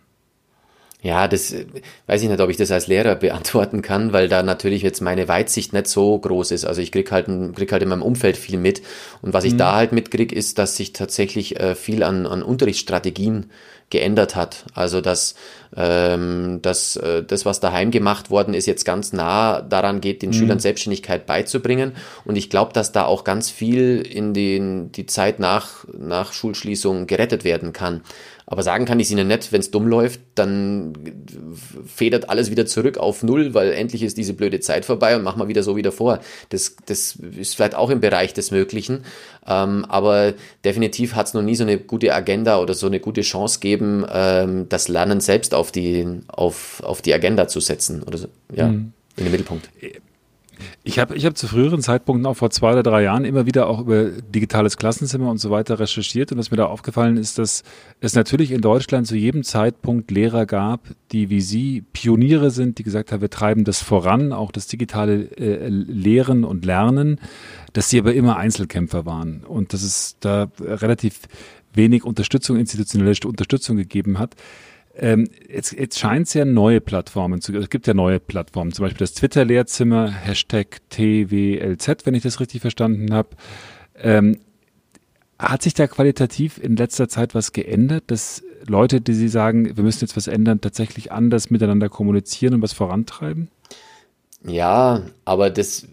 [1.02, 1.66] Ja, das äh,
[2.06, 5.26] weiß ich nicht, ob ich das als Lehrer beantworten kann, weil da natürlich jetzt meine
[5.26, 6.64] Weitsicht nicht so groß ist.
[6.64, 7.26] Also ich krieg halt,
[7.56, 8.82] krieg halt in meinem Umfeld viel mit.
[9.20, 9.58] Und was ich mhm.
[9.58, 13.50] da halt mitkrieg, ist, dass sich tatsächlich äh, viel an, an Unterrichtsstrategien
[13.92, 14.64] geändert hat.
[14.74, 15.34] Also dass,
[15.76, 20.30] ähm, dass äh, das, was daheim gemacht worden ist, jetzt ganz nah daran geht, den
[20.30, 20.34] mhm.
[20.34, 21.92] Schülern Selbstständigkeit beizubringen.
[22.24, 27.06] Und ich glaube, dass da auch ganz viel in den, die Zeit nach, nach Schulschließung
[27.06, 28.00] gerettet werden kann.
[28.52, 30.92] Aber sagen kann ich es Ihnen nicht, wenn es dumm läuft, dann
[31.86, 35.40] federt alles wieder zurück auf Null, weil endlich ist diese blöde Zeit vorbei und machen
[35.40, 36.20] wir wieder so wieder vor.
[36.50, 39.04] Das, das ist vielleicht auch im Bereich des Möglichen.
[39.46, 40.34] Ähm, aber
[40.66, 44.04] definitiv hat es noch nie so eine gute Agenda oder so eine gute Chance gegeben,
[44.12, 48.68] ähm, das Lernen selbst auf die, auf, auf die Agenda zu setzen oder so, ja,
[48.68, 48.92] mhm.
[49.16, 49.70] in den Mittelpunkt.
[50.84, 53.68] Ich habe ich hab zu früheren Zeitpunkten, auch vor zwei oder drei Jahren, immer wieder
[53.68, 56.32] auch über digitales Klassenzimmer und so weiter recherchiert.
[56.32, 57.62] Und was mir da aufgefallen ist, dass
[58.00, 62.82] es natürlich in Deutschland zu jedem Zeitpunkt Lehrer gab, die wie Sie Pioniere sind, die
[62.82, 67.20] gesagt haben, wir treiben das voran, auch das digitale äh, Lehren und Lernen,
[67.72, 71.20] dass sie aber immer Einzelkämpfer waren und dass es da relativ
[71.74, 74.34] wenig Unterstützung, institutionelle Unterstützung gegeben hat.
[74.98, 77.64] Ähm, jetzt, jetzt scheint es ja neue Plattformen zu geben.
[77.64, 82.60] Es gibt ja neue Plattformen, zum Beispiel das Twitter-Lehrzimmer, Hashtag TWLZ, wenn ich das richtig
[82.60, 83.30] verstanden habe.
[83.96, 84.38] Ähm,
[85.38, 89.82] hat sich da qualitativ in letzter Zeit was geändert, dass Leute, die Sie sagen, wir
[89.82, 93.48] müssen jetzt was ändern, tatsächlich anders miteinander kommunizieren und was vorantreiben?
[94.44, 95.86] Ja, aber das,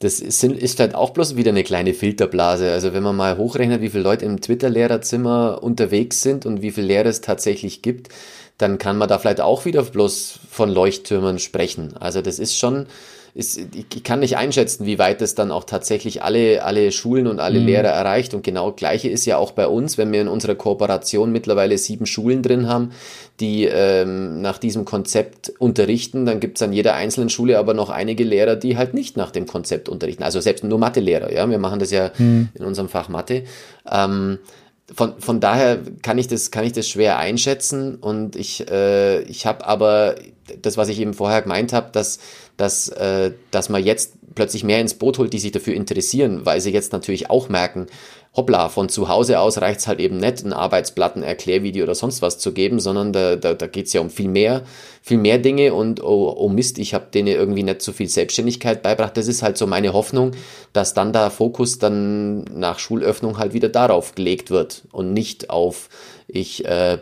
[0.00, 2.72] das ist, halt auch bloß wieder eine kleine Filterblase.
[2.72, 6.88] Also wenn man mal hochrechnet, wie viele Leute im Twitter-Lehrerzimmer unterwegs sind und wie viele
[6.88, 8.08] Lehrer es tatsächlich gibt,
[8.60, 11.94] dann kann man da vielleicht auch wieder bloß von Leuchttürmen sprechen.
[11.98, 12.86] Also das ist schon,
[13.32, 17.38] ist, ich kann nicht einschätzen, wie weit es dann auch tatsächlich alle, alle Schulen und
[17.38, 17.66] alle mhm.
[17.66, 18.34] Lehrer erreicht.
[18.34, 22.06] Und genau gleiche ist ja auch bei uns, wenn wir in unserer Kooperation mittlerweile sieben
[22.06, 22.90] Schulen drin haben,
[23.38, 27.88] die ähm, nach diesem Konzept unterrichten, dann gibt es an jeder einzelnen Schule aber noch
[27.88, 30.24] einige Lehrer, die halt nicht nach dem Konzept unterrichten.
[30.24, 31.48] Also selbst nur Mathelehrer, ja.
[31.48, 32.48] Wir machen das ja mhm.
[32.54, 33.44] in unserem Fach Mathe.
[33.90, 34.38] Ähm,
[34.94, 37.96] von, von daher kann ich das, kann ich das schwer einschätzen.
[37.96, 40.16] Und ich, äh, ich habe aber
[40.62, 42.18] das, was ich eben vorher gemeint habe, dass,
[42.56, 46.60] dass, äh, dass man jetzt plötzlich mehr ins Boot holt, die sich dafür interessieren, weil
[46.60, 47.86] sie jetzt natürlich auch merken,
[48.36, 51.96] hoppla, von zu Hause aus reicht es halt eben nicht, ein Arbeitsblatt, ein Erklärvideo oder
[51.96, 54.62] sonst was zu geben, sondern da, da, da geht es ja um viel mehr,
[55.02, 58.82] viel mehr Dinge und oh, oh Mist, ich habe denen irgendwie nicht so viel Selbstständigkeit
[58.82, 59.16] beibracht.
[59.16, 60.32] Das ist halt so meine Hoffnung,
[60.72, 65.88] dass dann der Fokus dann nach Schulöffnung halt wieder darauf gelegt wird und nicht auf
[66.28, 66.98] ich äh,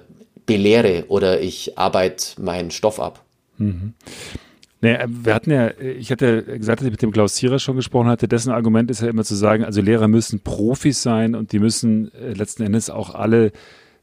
[0.46, 3.22] belehre oder ich arbeite meinen Stoff ab.
[3.58, 3.92] Mhm.
[4.80, 8.06] Nee, wir hatten ja, ich hatte gesagt, dass ich mit dem Klaus Zierer schon gesprochen
[8.06, 11.58] hatte, dessen Argument ist ja immer zu sagen, also Lehrer müssen Profis sein und die
[11.58, 13.50] müssen äh, letzten Endes auch alle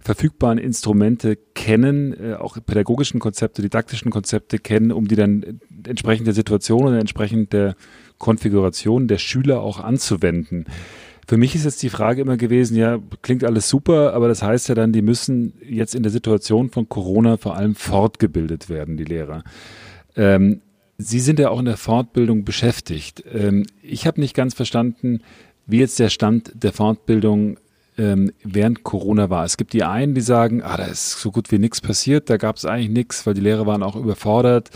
[0.02, 6.34] verfügbaren Instrumente kennen, äh, auch pädagogischen Konzepte, didaktischen Konzepte kennen, um die dann entsprechend der
[6.34, 7.76] Situation und entsprechend der
[8.18, 10.66] Konfiguration der Schüler auch anzuwenden.
[11.28, 14.70] Für mich ist jetzt die Frage immer gewesen, ja, klingt alles super, aber das heißt
[14.70, 19.06] ja dann, die müssen jetzt in der Situation von Corona vor allem fortgebildet werden, die
[19.06, 19.44] Lehrer.
[20.16, 20.62] Ähm,
[20.98, 23.24] Sie sind ja auch in der Fortbildung beschäftigt.
[23.34, 25.22] Ähm, ich habe nicht ganz verstanden,
[25.66, 27.58] wie jetzt der Stand der Fortbildung
[27.98, 29.46] ähm, während Corona war.
[29.46, 32.38] Es gibt die einen, die sagen, ah, da ist so gut wie nichts passiert, da
[32.38, 34.70] gab es eigentlich nichts, weil die Lehrer waren auch überfordert,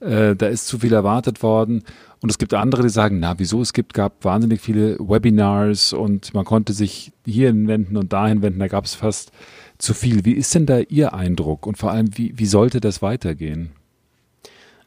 [0.00, 1.84] äh, da ist zu viel erwartet worden.
[2.20, 3.62] Und es gibt andere, die sagen, na, wieso?
[3.62, 8.58] Es gibt, gab wahnsinnig viele Webinars und man konnte sich hierhin wenden und dahin wenden,
[8.58, 9.32] da gab es fast
[9.78, 10.24] zu viel.
[10.24, 13.70] Wie ist denn da Ihr Eindruck und vor allem, wie, wie sollte das weitergehen?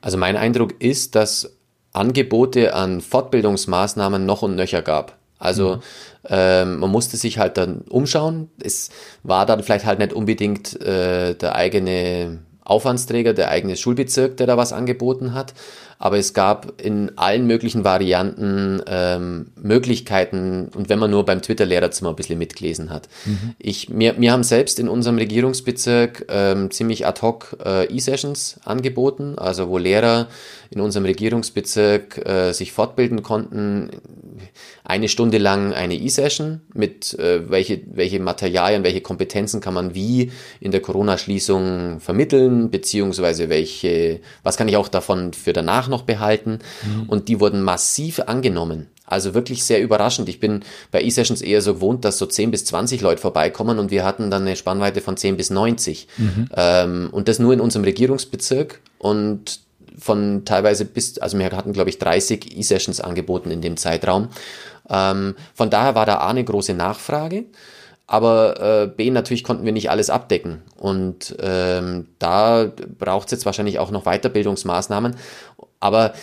[0.04, 1.56] Also mein Eindruck ist, dass
[1.94, 5.18] Angebote an Fortbildungsmaßnahmen noch und nöcher gab.
[5.40, 5.82] Also mhm.
[6.28, 8.50] ähm, man musste sich halt dann umschauen.
[8.62, 8.90] Es
[9.24, 14.58] war dann vielleicht halt nicht unbedingt äh, der eigene Aufwandsträger, der eigene Schulbezirk, der da
[14.58, 15.54] was angeboten hat
[16.04, 22.10] aber es gab in allen möglichen Varianten ähm, Möglichkeiten und wenn man nur beim Twitter-Lehrerzimmer
[22.10, 23.08] ein bisschen mitgelesen hat.
[23.24, 23.56] Mhm.
[23.58, 29.36] Ich, mir, mir haben selbst in unserem Regierungsbezirk ähm, ziemlich ad hoc äh, E-Sessions angeboten,
[29.38, 30.28] also wo Lehrer
[30.72, 33.92] in unserem Regierungsbezirk äh, sich fortbilden konnten,
[34.84, 40.32] eine Stunde lang eine E-Session mit äh, welche, welche Materialien, welche Kompetenzen kann man wie
[40.60, 46.60] in der Corona-Schließung vermitteln, beziehungsweise welche, was kann ich auch davon für danach noch behalten.
[46.86, 47.04] Mhm.
[47.08, 48.88] Und die wurden massiv angenommen.
[49.06, 50.30] Also wirklich sehr überraschend.
[50.30, 53.92] Ich bin bei E-Sessions eher so gewohnt, dass so 10 bis 20 Leute vorbeikommen und
[53.92, 56.08] wir hatten dann eine Spannweite von 10 bis 90.
[56.18, 56.50] Mhm.
[56.56, 59.60] Ähm, und das nur in unserem Regierungsbezirk und
[60.00, 64.30] von teilweise bis, also wir hatten glaube ich 30 E-Sessions angeboten in dem Zeitraum.
[64.90, 67.46] Ähm, von daher war da A eine große Nachfrage.
[68.06, 70.62] Aber äh, B, natürlich konnten wir nicht alles abdecken.
[70.78, 72.70] Und ähm, da
[73.00, 75.16] braucht es jetzt wahrscheinlich auch noch Weiterbildungsmaßnahmen.
[75.84, 76.14] Aber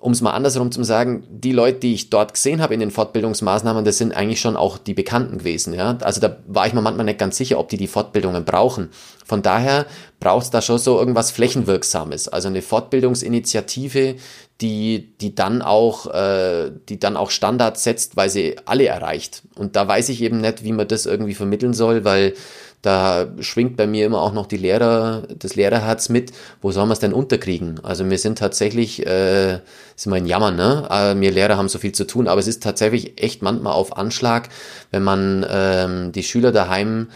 [0.00, 2.90] um es mal andersrum zu sagen, die Leute, die ich dort gesehen habe in den
[2.90, 5.74] Fortbildungsmaßnahmen, das sind eigentlich schon auch die Bekannten gewesen.
[5.74, 5.98] Ja?
[6.00, 8.88] Also da war ich mir manchmal nicht ganz sicher, ob die die Fortbildungen brauchen.
[9.26, 9.86] Von daher
[10.18, 14.16] braucht es da schon so irgendwas Flächenwirksames, also eine Fortbildungsinitiative,
[14.60, 19.42] die, die dann auch, äh, die dann auch Standards setzt, weil sie alle erreicht.
[19.56, 22.34] Und da weiß ich eben nicht, wie man das irgendwie vermitteln soll, weil
[22.82, 26.92] da schwingt bei mir immer auch noch die Lehrer, das Lehrerherz mit, wo soll man
[26.92, 27.80] es denn unterkriegen?
[27.82, 29.54] Also wir sind tatsächlich, äh,
[29.96, 30.86] ist immer ein Jammer, ne?
[30.90, 33.96] Äh, wir Lehrer haben so viel zu tun, aber es ist tatsächlich echt manchmal auf
[33.96, 34.48] Anschlag,
[34.90, 37.08] wenn man ähm, die Schüler daheim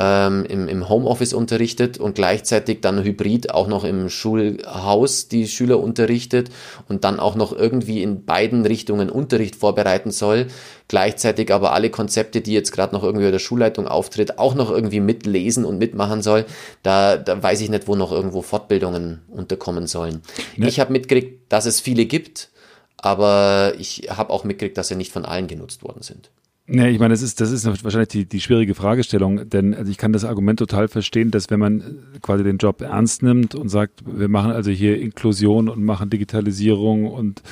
[0.00, 5.78] ähm, im, im Homeoffice unterrichtet und gleichzeitig dann hybrid auch noch im Schulhaus die Schüler
[5.78, 6.48] unterrichtet
[6.88, 10.46] und dann auch noch irgendwie in beiden Richtungen Unterricht vorbereiten soll,
[10.88, 14.70] gleichzeitig aber alle Konzepte, die jetzt gerade noch irgendwie bei der Schulleitung auftritt, auch noch
[14.70, 16.46] irgendwie mitlesen und mitmachen soll,
[16.82, 20.22] da, da weiß ich nicht, wo noch irgendwo Fortbildungen unterkommen sollen.
[20.56, 20.68] Ne?
[20.68, 22.48] Ich habe mitgekriegt, dass es viele gibt,
[22.96, 26.30] aber ich habe auch mitgekriegt, dass sie nicht von allen genutzt worden sind.
[26.72, 29.98] Nee, ich meine, das ist, das ist wahrscheinlich die, die schwierige Fragestellung, denn also ich
[29.98, 34.04] kann das Argument total verstehen, dass wenn man quasi den Job ernst nimmt und sagt,
[34.06, 37.42] wir machen also hier Inklusion und machen Digitalisierung und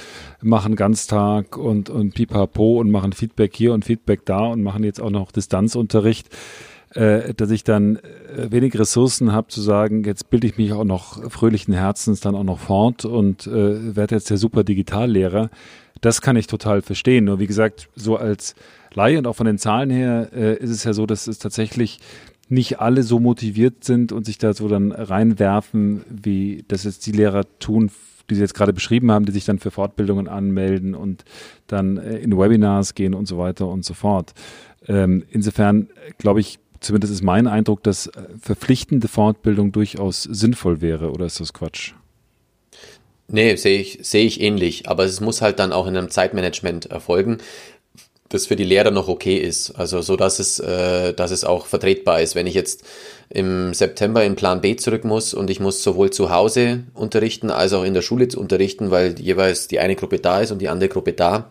[0.40, 5.00] machen Ganztag und, und Pipapo und machen Feedback hier und Feedback da und machen jetzt
[5.00, 6.28] auch noch Distanzunterricht,
[6.94, 10.84] äh, dass ich dann äh, wenig Ressourcen habe zu sagen, jetzt bilde ich mich auch
[10.84, 15.50] noch fröhlichen Herzens dann auch noch fort und äh, werde jetzt der super Digitallehrer.
[16.00, 17.24] Das kann ich total verstehen.
[17.24, 18.54] Nur wie gesagt, so als
[18.94, 22.00] Laie und auch von den Zahlen her äh, ist es ja so, dass es tatsächlich
[22.48, 27.12] nicht alle so motiviert sind und sich da so dann reinwerfen, wie das jetzt die
[27.12, 27.90] Lehrer tun,
[28.30, 31.24] die Sie jetzt gerade beschrieben haben, die sich dann für Fortbildungen anmelden und
[31.66, 34.32] dann äh, in Webinars gehen und so weiter und so fort.
[34.86, 41.10] Ähm, insofern glaube ich, zumindest ist mein Eindruck, dass äh, verpflichtende Fortbildung durchaus sinnvoll wäre,
[41.10, 41.94] oder ist das Quatsch?
[43.30, 46.86] Nee, sehe ich, sehe ich ähnlich, aber es muss halt dann auch in einem Zeitmanagement
[46.86, 47.38] erfolgen
[48.28, 49.72] das für die Lehrer noch okay ist.
[49.72, 52.34] Also so, dass es, äh, dass es auch vertretbar ist.
[52.34, 52.84] Wenn ich jetzt
[53.30, 57.72] im September in Plan B zurück muss und ich muss sowohl zu Hause unterrichten als
[57.72, 60.88] auch in der Schule unterrichten, weil jeweils die eine Gruppe da ist und die andere
[60.88, 61.48] Gruppe da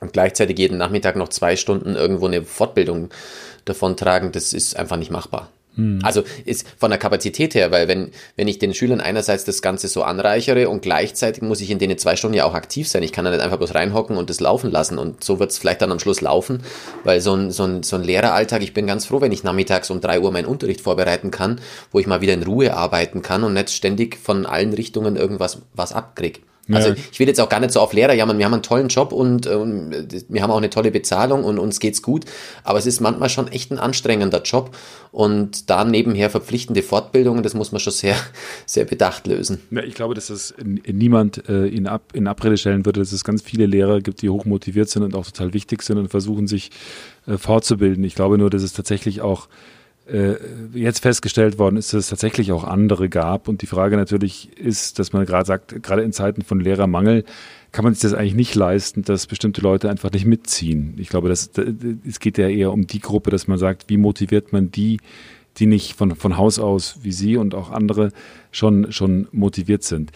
[0.00, 3.10] und gleichzeitig jeden Nachmittag noch zwei Stunden irgendwo eine Fortbildung
[3.64, 5.50] davon tragen, das ist einfach nicht machbar.
[5.76, 6.00] Hm.
[6.02, 9.88] Also ist von der Kapazität her, weil wenn, wenn ich den Schülern einerseits das Ganze
[9.88, 13.02] so anreichere und gleichzeitig muss ich in denen zwei Stunden ja auch aktiv sein.
[13.02, 15.58] Ich kann da nicht einfach bloß reinhocken und das laufen lassen und so wird es
[15.58, 16.60] vielleicht dann am Schluss laufen,
[17.02, 19.90] weil so ein, so, ein, so ein Lehreralltag, ich bin ganz froh, wenn ich nachmittags
[19.90, 21.60] um drei Uhr meinen Unterricht vorbereiten kann,
[21.90, 25.58] wo ich mal wieder in Ruhe arbeiten kann und nicht ständig von allen Richtungen irgendwas
[25.74, 25.92] was
[26.64, 26.76] abkrieg.
[26.76, 27.08] Also ja.
[27.10, 28.38] ich will jetzt auch gar nicht so auf Lehrer jammern.
[28.38, 29.92] Wir haben einen tollen Job und ähm,
[30.28, 32.24] wir haben auch eine tolle Bezahlung und uns geht's gut.
[32.62, 34.76] Aber es ist manchmal schon echt ein anstrengender Job
[35.12, 38.16] und da nebenher verpflichtende Fortbildungen, das muss man schon sehr,
[38.66, 39.60] sehr bedacht lösen.
[39.70, 43.24] Ja, ich glaube, dass das niemand äh, in, Ab in Abrede stellen würde, dass es
[43.24, 46.46] ganz viele Lehrer gibt, die hoch motiviert sind und auch total wichtig sind und versuchen
[46.46, 46.70] sich
[47.26, 48.02] äh, fortzubilden.
[48.04, 49.73] Ich glaube nur, dass es tatsächlich auch äh,
[50.74, 53.48] jetzt festgestellt worden ist, dass es tatsächlich auch andere gab.
[53.48, 57.24] Und die Frage natürlich ist, dass man gerade sagt, gerade in Zeiten von Lehrermangel
[57.72, 60.94] kann man sich das eigentlich nicht leisten, dass bestimmte Leute einfach nicht mitziehen.
[60.98, 61.50] Ich glaube, das,
[62.06, 65.00] es geht ja eher um die Gruppe, dass man sagt, wie motiviert man die,
[65.56, 68.10] die nicht von, von Haus aus wie Sie und auch andere
[68.52, 70.12] schon, schon motiviert sind.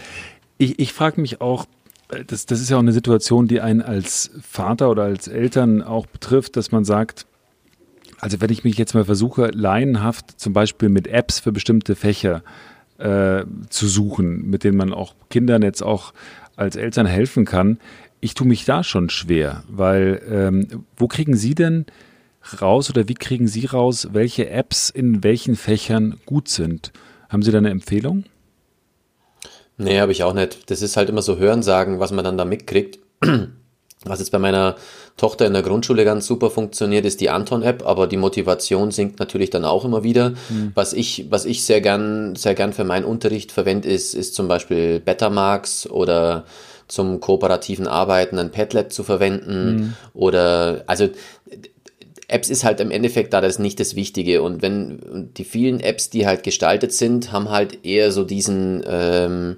[0.59, 1.67] Ich, ich frage mich auch,
[2.11, 5.83] äh, das, das ist ja auch eine Situation, die einen als Vater oder als Eltern
[5.83, 7.27] auch betrifft, dass man sagt,
[8.21, 12.43] also wenn ich mich jetzt mal versuche, laienhaft zum Beispiel mit Apps für bestimmte Fächer
[12.99, 16.13] äh, zu suchen, mit denen man auch Kindern jetzt auch
[16.57, 17.79] als Eltern helfen kann,
[18.21, 21.87] ich tue mich da schon schwer, weil ähm, wo kriegen Sie denn
[22.61, 26.93] raus oder wie kriegen Sie raus, welche Apps in welchen Fächern gut sind?
[27.29, 28.25] Haben Sie da eine Empfehlung?
[29.77, 30.69] Nee, habe ich auch nicht.
[30.71, 32.99] Das ist halt immer so Hörensagen, was man dann da mitkriegt.
[34.05, 34.77] Was jetzt bei meiner
[35.19, 39.51] Tochter in der Grundschule ganz super funktioniert, ist die Anton-App, aber die Motivation sinkt natürlich
[39.51, 40.31] dann auch immer wieder.
[40.49, 40.73] Mhm.
[40.75, 44.49] Was ich, was ich sehr gern, sehr gern für meinen Unterricht verwende, ist, ist zum
[44.49, 46.45] Beispiel Betamax oder
[46.87, 49.95] zum kooperativen Arbeiten ein Padlet zu verwenden mhm.
[50.15, 51.09] oder, also,
[52.31, 56.11] Apps ist halt im Endeffekt da das nicht das Wichtige und wenn die vielen Apps,
[56.11, 59.57] die halt gestaltet sind, haben halt eher so diesen ähm,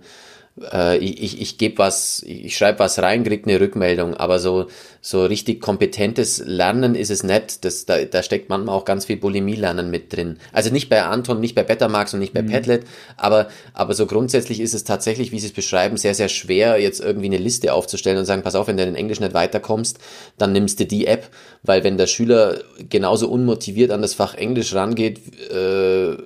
[0.72, 4.66] äh, ich, ich, ich gebe was, ich schreibe was rein, krieg eine Rückmeldung, aber so,
[5.01, 7.64] so richtig kompetentes Lernen ist es nicht.
[7.64, 10.38] Das, da, da steckt manchmal auch ganz viel Bulimie-Lernen mit drin.
[10.53, 12.51] Also nicht bei Anton, nicht bei Betamax und nicht bei mhm.
[12.51, 12.84] Padlet,
[13.16, 17.01] aber, aber so grundsätzlich ist es tatsächlich, wie Sie es beschreiben, sehr, sehr schwer, jetzt
[17.01, 19.98] irgendwie eine Liste aufzustellen und sagen, pass auf, wenn du in Englisch nicht weiterkommst,
[20.38, 21.28] dann nimmst du die App,
[21.62, 25.20] weil wenn der Schüler genauso unmotiviert an das Fach Englisch rangeht,
[25.51, 26.16] äh,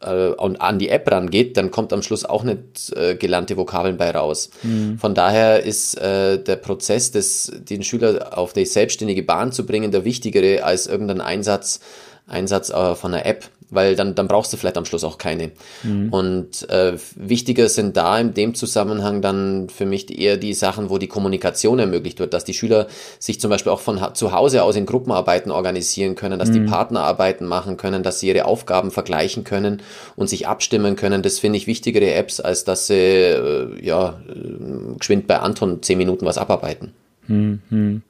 [0.00, 3.96] äh, und an die App rangeht, dann kommt am Schluss auch nicht äh, gelernte Vokabeln
[3.96, 4.50] bei raus.
[4.62, 4.98] Mhm.
[4.98, 9.90] Von daher ist äh, der Prozess, des, den Schüler auf die selbstständige Bahn zu bringen,
[9.90, 11.80] der wichtigere als irgendein Einsatz,
[12.26, 15.50] Einsatz äh, von einer App weil dann, dann brauchst du vielleicht am Schluss auch keine.
[15.82, 16.08] Mhm.
[16.10, 20.98] Und äh, wichtiger sind da in dem Zusammenhang dann für mich eher die Sachen, wo
[20.98, 22.86] die Kommunikation ermöglicht wird, dass die Schüler
[23.18, 26.54] sich zum Beispiel auch von zu Hause aus in Gruppenarbeiten organisieren können, dass mhm.
[26.54, 29.82] die Partnerarbeiten machen können, dass sie ihre Aufgaben vergleichen können
[30.16, 31.22] und sich abstimmen können.
[31.22, 35.98] Das finde ich wichtigere Apps, als dass sie äh, ja äh, geschwind bei Anton zehn
[35.98, 36.92] Minuten was abarbeiten.
[37.26, 38.02] Mhm.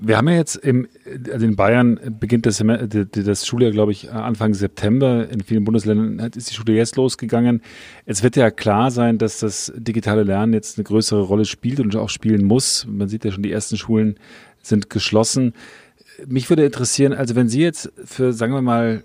[0.00, 0.86] Wir haben ja jetzt im,
[1.32, 5.28] also in Bayern beginnt das, das Schuljahr, glaube ich, Anfang September.
[5.28, 7.62] In vielen Bundesländern ist die Schule jetzt losgegangen.
[8.06, 11.94] Es wird ja klar sein, dass das digitale Lernen jetzt eine größere Rolle spielt und
[11.96, 12.86] auch spielen muss.
[12.88, 14.18] Man sieht ja schon, die ersten Schulen
[14.62, 15.54] sind geschlossen.
[16.26, 19.02] Mich würde interessieren, also wenn Sie jetzt für, sagen wir mal,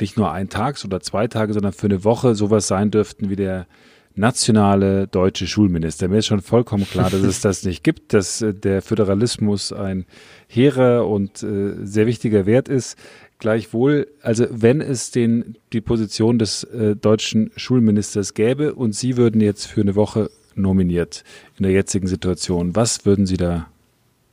[0.00, 3.36] nicht nur ein Tag oder zwei Tage, sondern für eine Woche sowas sein dürften wie
[3.36, 3.66] der
[4.14, 6.08] nationale deutsche Schulminister.
[6.08, 10.04] Mir ist schon vollkommen klar, dass es das nicht gibt, dass äh, der Föderalismus ein
[10.52, 12.96] hehrer und äh, sehr wichtiger Wert ist.
[13.38, 19.40] Gleichwohl, also wenn es den, die Position des äh, deutschen Schulministers gäbe und Sie würden
[19.40, 21.24] jetzt für eine Woche nominiert
[21.58, 23.66] in der jetzigen Situation, was würden Sie da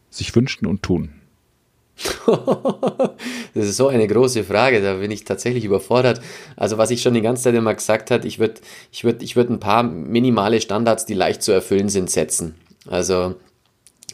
[0.10, 1.10] sich wünschen und tun?
[3.54, 6.22] das ist so eine große Frage, da bin ich tatsächlich überfordert.
[6.56, 8.62] Also was ich schon die ganze Zeit immer gesagt habe, ich würde
[8.92, 12.56] ich würd, ich würd ein paar minimale Standards, die leicht zu erfüllen sind, setzen.
[12.88, 13.36] Also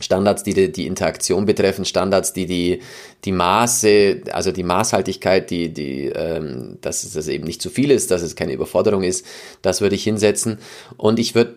[0.01, 2.81] Standards, die, die Interaktion betreffen, Standards, die die,
[3.23, 8.11] die Maße, also die Maßhaltigkeit, die, die, ähm, dass es eben nicht zu viel ist,
[8.11, 9.25] dass es keine Überforderung ist,
[9.61, 10.59] das würde ich hinsetzen.
[10.97, 11.55] Und ich würde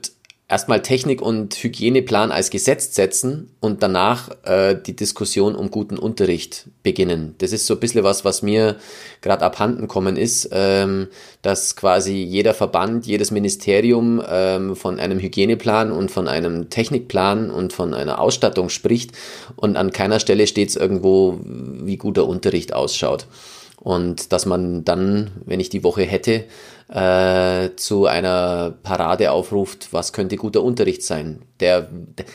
[0.49, 6.69] erstmal Technik und Hygieneplan als Gesetz setzen und danach äh, die Diskussion um guten Unterricht
[6.83, 7.35] beginnen.
[7.39, 8.77] Das ist so ein bisschen was, was mir
[9.21, 11.09] gerade abhanden kommen ist, ähm,
[11.43, 17.75] dass quasi jeder Verband, jedes Ministerium ähm, von einem Hygieneplan und von einem Technikplan und
[17.75, 19.13] von einer Ausstattung spricht
[19.55, 23.27] und an keiner Stelle steht es irgendwo, wie guter Unterricht ausschaut.
[23.81, 26.45] Und dass man dann, wenn ich die Woche hätte,
[26.89, 31.43] äh, zu einer Parade aufruft, was könnte guter Unterricht sein.
[31.61, 31.89] Der,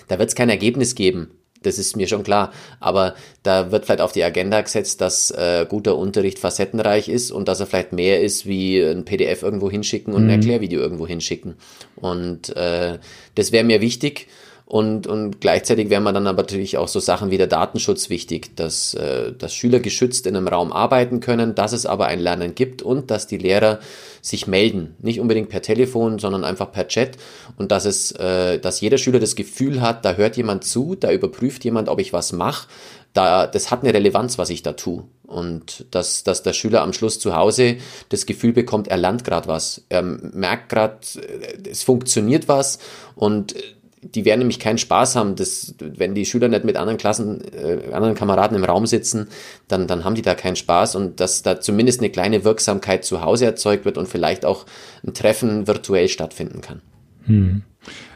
[0.08, 1.32] da wird es kein Ergebnis geben.
[1.64, 2.52] Das ist mir schon klar.
[2.80, 7.48] Aber da wird vielleicht auf die Agenda gesetzt, dass äh, guter Unterricht facettenreich ist und
[7.48, 10.32] dass er vielleicht mehr ist wie ein PDF irgendwo hinschicken und ein mhm.
[10.32, 11.56] Erklärvideo irgendwo hinschicken.
[11.96, 13.00] Und äh,
[13.36, 14.28] das wäre mir wichtig.
[14.66, 18.56] Und, und gleichzeitig wären mir dann aber natürlich auch so Sachen wie der Datenschutz wichtig,
[18.56, 22.56] dass, äh, dass Schüler geschützt in einem Raum arbeiten können, dass es aber ein Lernen
[22.56, 23.80] gibt und dass die Lehrer
[24.22, 24.96] sich melden.
[25.00, 27.18] Nicht unbedingt per Telefon, sondern einfach per Chat.
[27.58, 31.12] Und dass es, äh, dass jeder Schüler das Gefühl hat, da hört jemand zu, da
[31.12, 32.68] überprüft jemand, ob ich was mache.
[33.12, 35.04] Da, das hat eine Relevanz, was ich da tue.
[35.28, 37.78] Und dass, dass der Schüler am Schluss zu Hause
[38.10, 39.84] das Gefühl bekommt, er lernt gerade was.
[39.90, 42.80] Er merkt gerade, äh, es funktioniert was
[43.16, 43.56] und
[44.04, 47.94] die werden nämlich keinen Spaß haben, dass, wenn die Schüler nicht mit anderen Klassen, äh,
[47.94, 49.28] anderen Kameraden im Raum sitzen,
[49.68, 53.22] dann, dann haben die da keinen Spaß und dass da zumindest eine kleine Wirksamkeit zu
[53.22, 54.66] Hause erzeugt wird und vielleicht auch
[55.06, 56.82] ein Treffen virtuell stattfinden kann.
[57.26, 57.64] Hm.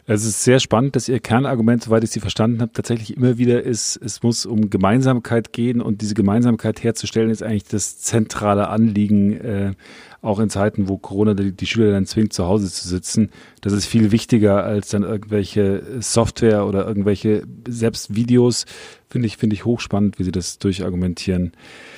[0.09, 3.63] Es ist sehr spannend, dass Ihr Kernargument, soweit ich Sie verstanden habe, tatsächlich immer wieder
[3.63, 9.33] ist, es muss um Gemeinsamkeit gehen und diese Gemeinsamkeit herzustellen ist eigentlich das zentrale Anliegen
[9.33, 9.73] äh,
[10.21, 13.29] auch in Zeiten, wo Corona die, die, Schüler dann zwingt, zu Hause zu sitzen.
[13.61, 18.65] Das ist viel wichtiger als dann irgendwelche Software oder irgendwelche selbst Videos.
[19.09, 21.53] Finde ich, finde ich hochspannend, wie sie das durchargumentieren.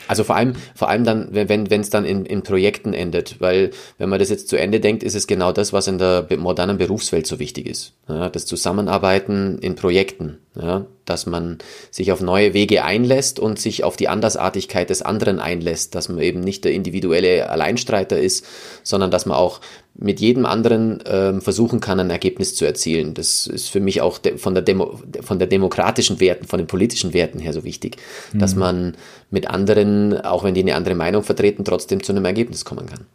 [0.07, 3.71] Also vor allem, vor allem dann, wenn wenn es dann in, in Projekten endet, weil
[3.97, 6.77] wenn man das jetzt zu Ende denkt, ist es genau das, was in der modernen
[6.77, 7.93] Berufswelt so wichtig ist.
[8.07, 11.57] Ja, das Zusammenarbeiten in Projekten, ja, dass man
[11.89, 16.19] sich auf neue Wege einlässt und sich auf die Andersartigkeit des anderen einlässt, dass man
[16.19, 18.45] eben nicht der individuelle Alleinstreiter ist,
[18.83, 19.61] sondern dass man auch
[20.01, 23.13] mit jedem anderen ähm, versuchen kann, ein Ergebnis zu erzielen.
[23.13, 26.67] Das ist für mich auch de von, der Demo von der demokratischen Werten, von den
[26.67, 27.97] politischen Werten her so wichtig,
[28.31, 28.39] mhm.
[28.39, 28.95] dass man
[29.29, 33.05] mit anderen, auch wenn die eine andere Meinung vertreten, trotzdem zu einem Ergebnis kommen kann.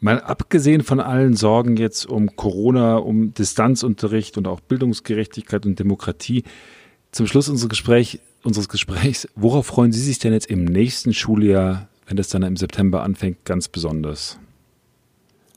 [0.00, 6.44] Mal abgesehen von allen Sorgen jetzt um Corona, um Distanzunterricht und auch Bildungsgerechtigkeit und Demokratie,
[7.12, 11.88] zum Schluss unseres, Gespräch, unseres Gesprächs, worauf freuen Sie sich denn jetzt im nächsten Schuljahr,
[12.06, 14.38] wenn das dann im September anfängt, ganz besonders?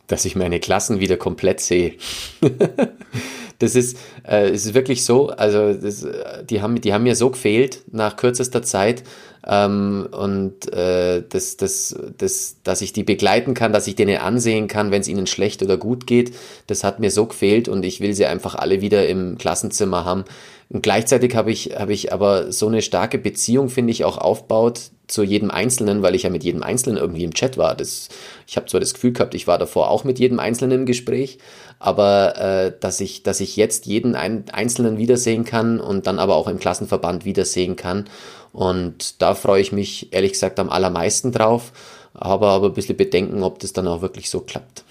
[0.07, 1.93] Dass ich meine Klassen wieder komplett sehe.
[3.59, 3.97] das ist,
[4.27, 6.05] äh, es ist wirklich so, also das,
[6.49, 9.03] die, haben, die haben mir so gefehlt nach kürzester Zeit
[9.45, 14.67] ähm, und äh, das, das, das, dass ich die begleiten kann, dass ich denen ansehen
[14.67, 16.33] kann, wenn es ihnen schlecht oder gut geht,
[16.67, 20.25] das hat mir so gefehlt und ich will sie einfach alle wieder im Klassenzimmer haben.
[20.69, 24.91] Und gleichzeitig habe ich, habe ich aber so eine starke Beziehung, finde ich, auch aufbaut
[25.13, 27.75] zu jedem Einzelnen, weil ich ja mit jedem Einzelnen irgendwie im Chat war.
[27.75, 28.09] Das,
[28.47, 31.37] ich habe zwar das Gefühl gehabt, ich war davor auch mit jedem Einzelnen im Gespräch,
[31.77, 36.35] aber äh, dass, ich, dass ich jetzt jeden ein, Einzelnen wiedersehen kann und dann aber
[36.35, 38.05] auch im Klassenverband wiedersehen kann.
[38.53, 41.71] Und da freue ich mich ehrlich gesagt am allermeisten drauf,
[42.15, 44.83] aber aber ein bisschen Bedenken, ob das dann auch wirklich so klappt.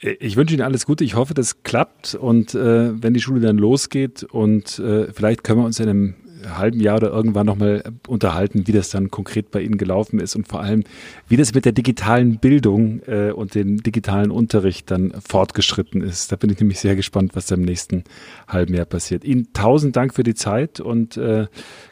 [0.00, 1.02] Ich wünsche Ihnen alles Gute.
[1.04, 2.14] Ich hoffe, das klappt.
[2.14, 6.14] Und äh, wenn die Schule dann losgeht und äh, vielleicht können wir uns in einem
[6.56, 10.48] halben Jahr oder irgendwann nochmal unterhalten, wie das dann konkret bei Ihnen gelaufen ist und
[10.48, 10.84] vor allem,
[11.28, 16.32] wie das mit der digitalen Bildung äh, und dem digitalen Unterricht dann fortgeschritten ist.
[16.32, 18.04] Da bin ich nämlich sehr gespannt, was da im nächsten
[18.46, 19.24] halben Jahr passiert.
[19.24, 21.46] Ihnen tausend Dank für die Zeit und äh,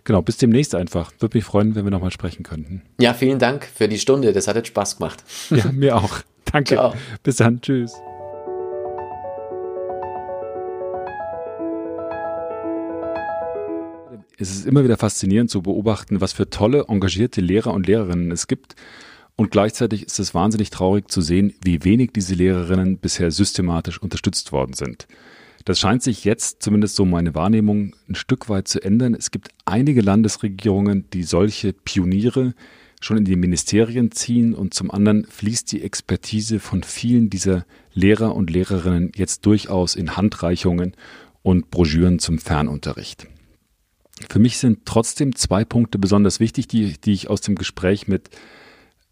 [0.04, 1.12] genau, bis demnächst einfach.
[1.18, 2.82] Würde mich freuen, wenn wir nochmal sprechen könnten.
[2.98, 4.32] Ja, vielen Dank für die Stunde.
[4.32, 5.24] Das hat jetzt Spaß gemacht.
[5.50, 6.20] Ja, mir auch.
[6.52, 6.74] Danke.
[6.74, 6.94] Ciao.
[7.22, 7.60] Bis dann.
[7.60, 7.92] Tschüss.
[14.38, 18.48] Es ist immer wieder faszinierend zu beobachten, was für tolle, engagierte Lehrer und Lehrerinnen es
[18.48, 18.76] gibt.
[19.34, 24.52] Und gleichzeitig ist es wahnsinnig traurig zu sehen, wie wenig diese Lehrerinnen bisher systematisch unterstützt
[24.52, 25.06] worden sind.
[25.64, 29.14] Das scheint sich jetzt, zumindest so meine Wahrnehmung, ein Stück weit zu ändern.
[29.14, 32.54] Es gibt einige Landesregierungen, die solche Pioniere
[33.00, 37.64] schon in die Ministerien ziehen und zum anderen fließt die Expertise von vielen dieser
[37.94, 40.92] Lehrer und Lehrerinnen jetzt durchaus in Handreichungen
[41.42, 43.28] und Broschüren zum Fernunterricht.
[44.28, 48.30] Für mich sind trotzdem zwei Punkte besonders wichtig, die, die ich aus dem Gespräch mit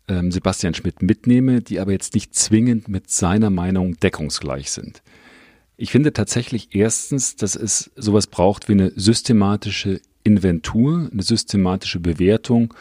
[0.09, 5.03] ähm, Sebastian Schmidt mitnehme, die aber jetzt nicht zwingend mit seiner Meinung deckungsgleich sind.
[5.77, 12.73] Ich finde tatsächlich erstens, dass es sowas braucht wie eine systematische Inventur, eine systematische Bewertung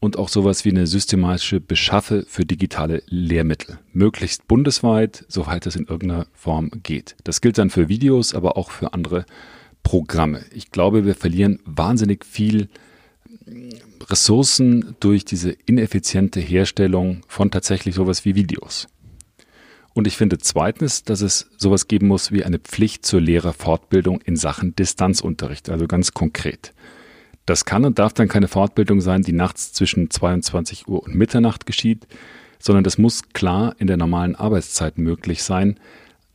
[0.00, 3.78] und auch sowas wie eine systematische Beschaffe für digitale Lehrmittel.
[3.92, 7.16] Möglichst bundesweit, soweit es in irgendeiner Form geht.
[7.24, 9.26] Das gilt dann für Videos, aber auch für andere
[9.82, 10.44] Programme.
[10.52, 12.68] Ich glaube, wir verlieren wahnsinnig viel
[14.08, 18.88] Ressourcen durch diese ineffiziente Herstellung von tatsächlich sowas wie Videos.
[19.94, 24.36] Und ich finde zweitens, dass es sowas geben muss wie eine Pflicht zur Lehrerfortbildung in
[24.36, 26.72] Sachen Distanzunterricht, also ganz konkret.
[27.46, 31.66] Das kann und darf dann keine Fortbildung sein, die nachts zwischen 22 Uhr und Mitternacht
[31.66, 32.06] geschieht,
[32.58, 35.80] sondern das muss klar in der normalen Arbeitszeit möglich sein.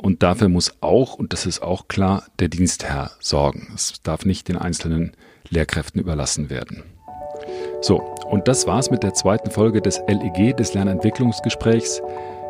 [0.03, 3.71] Und dafür muss auch, und das ist auch klar, der Dienstherr sorgen.
[3.73, 5.13] Es darf nicht den einzelnen
[5.49, 6.83] Lehrkräften überlassen werden.
[7.79, 12.01] So, und das war's mit der zweiten Folge des LEG, des Lernentwicklungsgesprächs.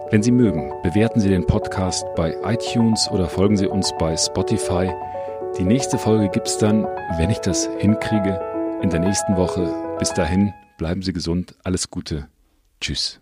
[0.10, 4.92] Wenn Sie mögen, bewerten Sie den Podcast bei iTunes oder folgen Sie uns bei Spotify.
[5.60, 6.88] Die nächste Folge gibt's dann,
[7.18, 8.42] wenn ich das hinkriege,
[8.82, 9.72] in der nächsten Woche.
[10.00, 12.28] Bis dahin, bleiben Sie gesund, alles Gute.
[12.82, 13.20] Tschüss.